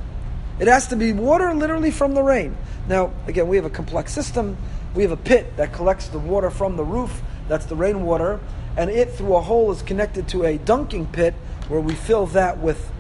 [0.58, 2.56] It has to be water literally from the rain.
[2.88, 4.56] Now, again, we have a complex system.
[4.94, 7.22] We have a pit that collects the water from the roof.
[7.48, 8.40] That's the rainwater
[8.76, 11.34] and it through a hole is connected to a dunking pit
[11.68, 12.90] where we fill that with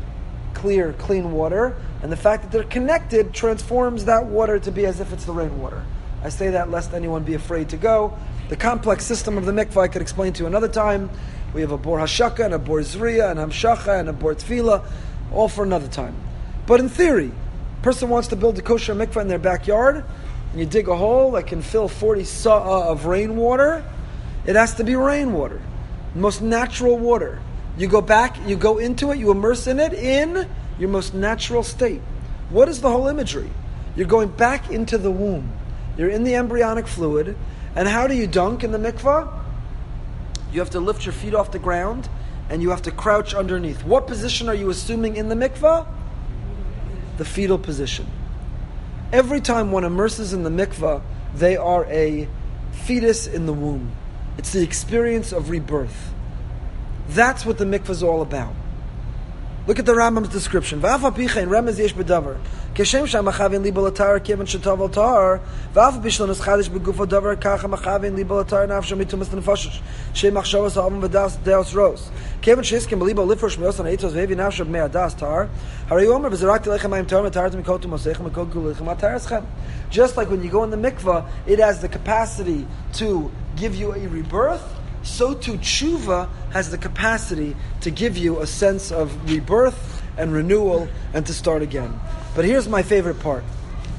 [0.54, 1.76] clear, clean water.
[2.02, 5.32] And the fact that they're connected transforms that water to be as if it's the
[5.32, 5.84] rainwater.
[6.24, 8.16] I say that lest anyone be afraid to go.
[8.48, 11.10] The complex system of the mikvah I could explain to you another time.
[11.52, 14.86] We have a bor hashaka and a bor zriya and hamshacha and a bor tevilah,
[15.32, 16.16] all for another time.
[16.66, 17.30] But in theory,
[17.82, 20.02] person wants to build a kosher mikvah in their backyard,
[20.50, 23.84] and you dig a hole that can fill 40 sa'ah of rainwater,
[24.46, 25.60] it has to be rainwater,
[26.14, 27.42] most natural water.
[27.76, 30.48] You go back, you go into it, you immerse in it in
[30.78, 32.00] your most natural state.
[32.48, 33.50] What is the whole imagery?
[33.94, 35.52] You're going back into the womb.
[35.96, 37.36] You're in the embryonic fluid.
[37.76, 39.40] And how do you dunk in the mikvah?
[40.52, 42.08] You have to lift your feet off the ground
[42.48, 43.84] and you have to crouch underneath.
[43.84, 45.86] What position are you assuming in the mikvah?
[47.16, 48.06] The fetal position.
[49.12, 51.02] Every time one immerses in the mikvah,
[51.34, 52.28] they are a
[52.72, 53.92] fetus in the womb.
[54.38, 56.12] It's the experience of rebirth.
[57.08, 58.54] That's what the mikvah is all about.
[59.66, 60.80] Look at the Rambam's description.
[62.74, 65.40] Kivin shetav al tar.
[65.72, 69.80] V'afa bishlon es chadish begufo davar kacha machavin li balatar nafshem mitumas tenefoshish.
[70.12, 72.10] Shem machshavas ha'avam v'das deos ros.
[72.42, 75.48] Kevin shiskim belibo lifrosh meos an eitos v'evi nafshem mei adas tar.
[75.88, 79.46] Hari omer v'zerak telechem ma'im tar matar to mikotu mosechem mikot gulichem atar eschem.
[79.90, 83.94] Just like when you go in the mikvah, it has the capacity to give you
[83.94, 84.64] a rebirth
[85.04, 90.88] so too tshuva has the capacity to give you a sense of rebirth and renewal
[91.12, 92.00] and to start again.
[92.34, 93.44] But here's my favorite part.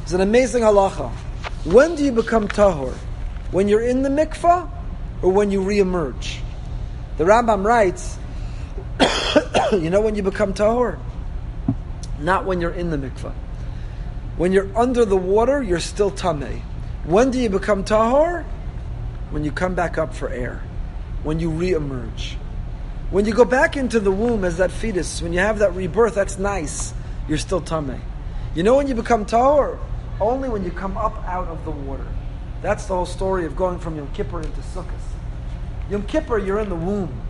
[0.04, 1.12] It's an amazing halacha.
[1.66, 2.94] When do you become tahor?
[3.52, 4.70] When you're in the mikvah
[5.22, 6.40] or when you reemerge?
[7.18, 8.18] The Rambam writes,
[9.72, 11.00] you know when you become tahor?
[12.20, 13.34] Not when you're in the mikvah.
[14.38, 16.62] When you're under the water, you're still tameh.
[17.06, 18.44] When do you become tahor?
[19.32, 20.62] When you come back up for air
[21.26, 22.38] when you re-emerge.
[23.10, 26.14] When you go back into the womb as that fetus, when you have that rebirth,
[26.14, 26.94] that's nice.
[27.28, 28.00] You're still tame.
[28.56, 29.78] You know when you become tahor?
[30.20, 32.08] Only when you come up out of the water.
[32.62, 34.89] That's the whole story of going from Yom Kippur into Sukkot.
[35.89, 37.22] Yom Kippur, you're in the womb.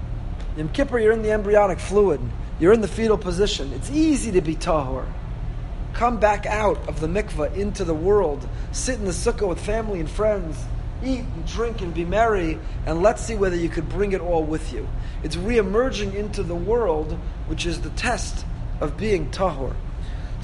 [0.56, 2.22] Yom Kippur, you're in the embryonic fluid.
[2.60, 3.74] You're in the fetal position.
[3.74, 5.06] It's easy to be tahor.
[5.94, 8.48] Come back out of the mikvah into the world.
[8.72, 10.58] Sit in the sukkah with family and friends
[11.04, 14.44] eat and drink and be merry, and let's see whether you could bring it all
[14.44, 14.88] with you.
[15.24, 17.18] It's re-emerging into the world,
[17.48, 18.46] which is the test
[18.80, 19.76] of being tahor.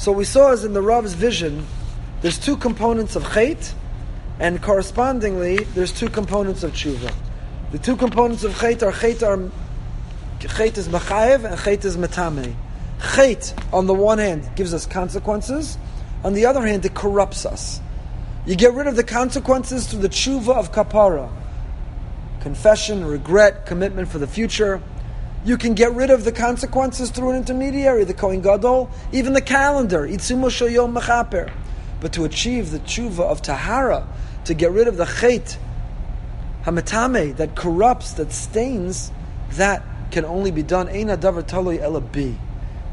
[0.01, 1.63] So we saw as in the Rav's vision,
[2.23, 3.71] there's two components of chait,
[4.39, 7.13] and correspondingly, there's two components of tshuva.
[7.71, 9.51] The two components of chait are chait are
[10.39, 12.55] chait is machayev and chait is metame.
[12.97, 15.77] Chait, on the one hand, gives us consequences.
[16.23, 17.79] On the other hand, it corrupts us.
[18.47, 21.31] You get rid of the consequences through the tshuva of kapara.
[22.39, 24.81] Confession, regret, commitment for the future.
[25.43, 29.41] You can get rid of the consequences through an intermediary, the Kohen Gadol, even the
[29.41, 31.51] calendar, Itzumo Shoyom Mechaper.
[31.99, 34.07] But to achieve the tshuva of Tahara,
[34.45, 35.57] to get rid of the chait,
[36.63, 39.11] Hamatame, that corrupts, that stains,
[39.53, 40.87] that can only be done.
[40.87, 42.35] Eina davar taloi ela bi.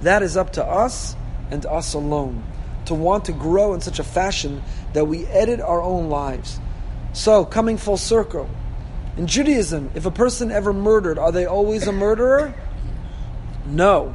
[0.01, 1.17] That is up to us
[1.51, 2.43] and us alone.
[2.87, 4.63] To want to grow in such a fashion
[4.95, 6.59] that we edit our own lives.
[7.13, 8.49] So, coming full circle,
[9.19, 12.55] in Judaism, if a person ever murdered, are they always a murderer?
[13.67, 14.15] No.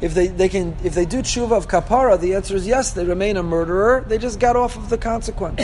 [0.00, 3.04] If they, they can if they do tshuva of kapara, the answer is yes, they
[3.04, 4.02] remain a murderer.
[4.08, 5.62] They just got off of the consequence.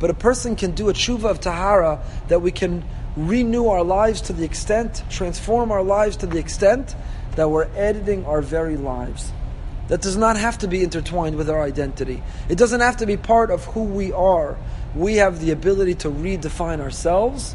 [0.00, 2.84] But a person can do a tshuva of tahara that we can
[3.16, 6.96] renew our lives to the extent, transform our lives to the extent
[7.36, 9.30] that we're editing our very lives.
[9.88, 12.22] That does not have to be intertwined with our identity.
[12.48, 14.56] It doesn't have to be part of who we are.
[14.94, 17.54] We have the ability to redefine ourselves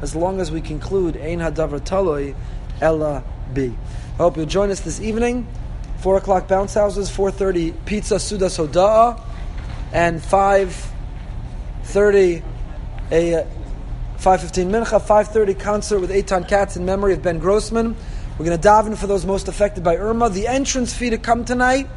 [0.00, 2.36] as long as we conclude Ein Hadavar Talui
[2.80, 3.72] Ella Bi.
[4.18, 5.48] Hope you'll join us this evening.
[5.98, 9.20] Four o'clock bounce houses, four thirty pizza Suda Soda'a,
[9.92, 10.90] and five
[11.84, 12.42] thirty
[13.10, 13.46] a
[14.18, 17.96] five fifteen mincha, five thirty concert with Eitan Katz in memory of Ben Grossman.
[18.38, 20.28] We're going to daven for those most affected by Irma.
[20.30, 21.88] The entrance fee to come tonight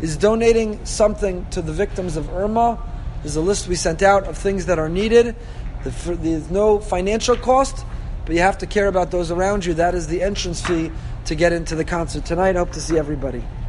[0.00, 2.78] is donating something to the victims of Irma.
[3.22, 5.36] There's a list we sent out of things that are needed.
[5.84, 7.84] There's no financial cost,
[8.24, 9.74] but you have to care about those around you.
[9.74, 10.90] That is the entrance fee
[11.26, 12.56] to get into the concert tonight.
[12.56, 13.44] Hope to see everybody.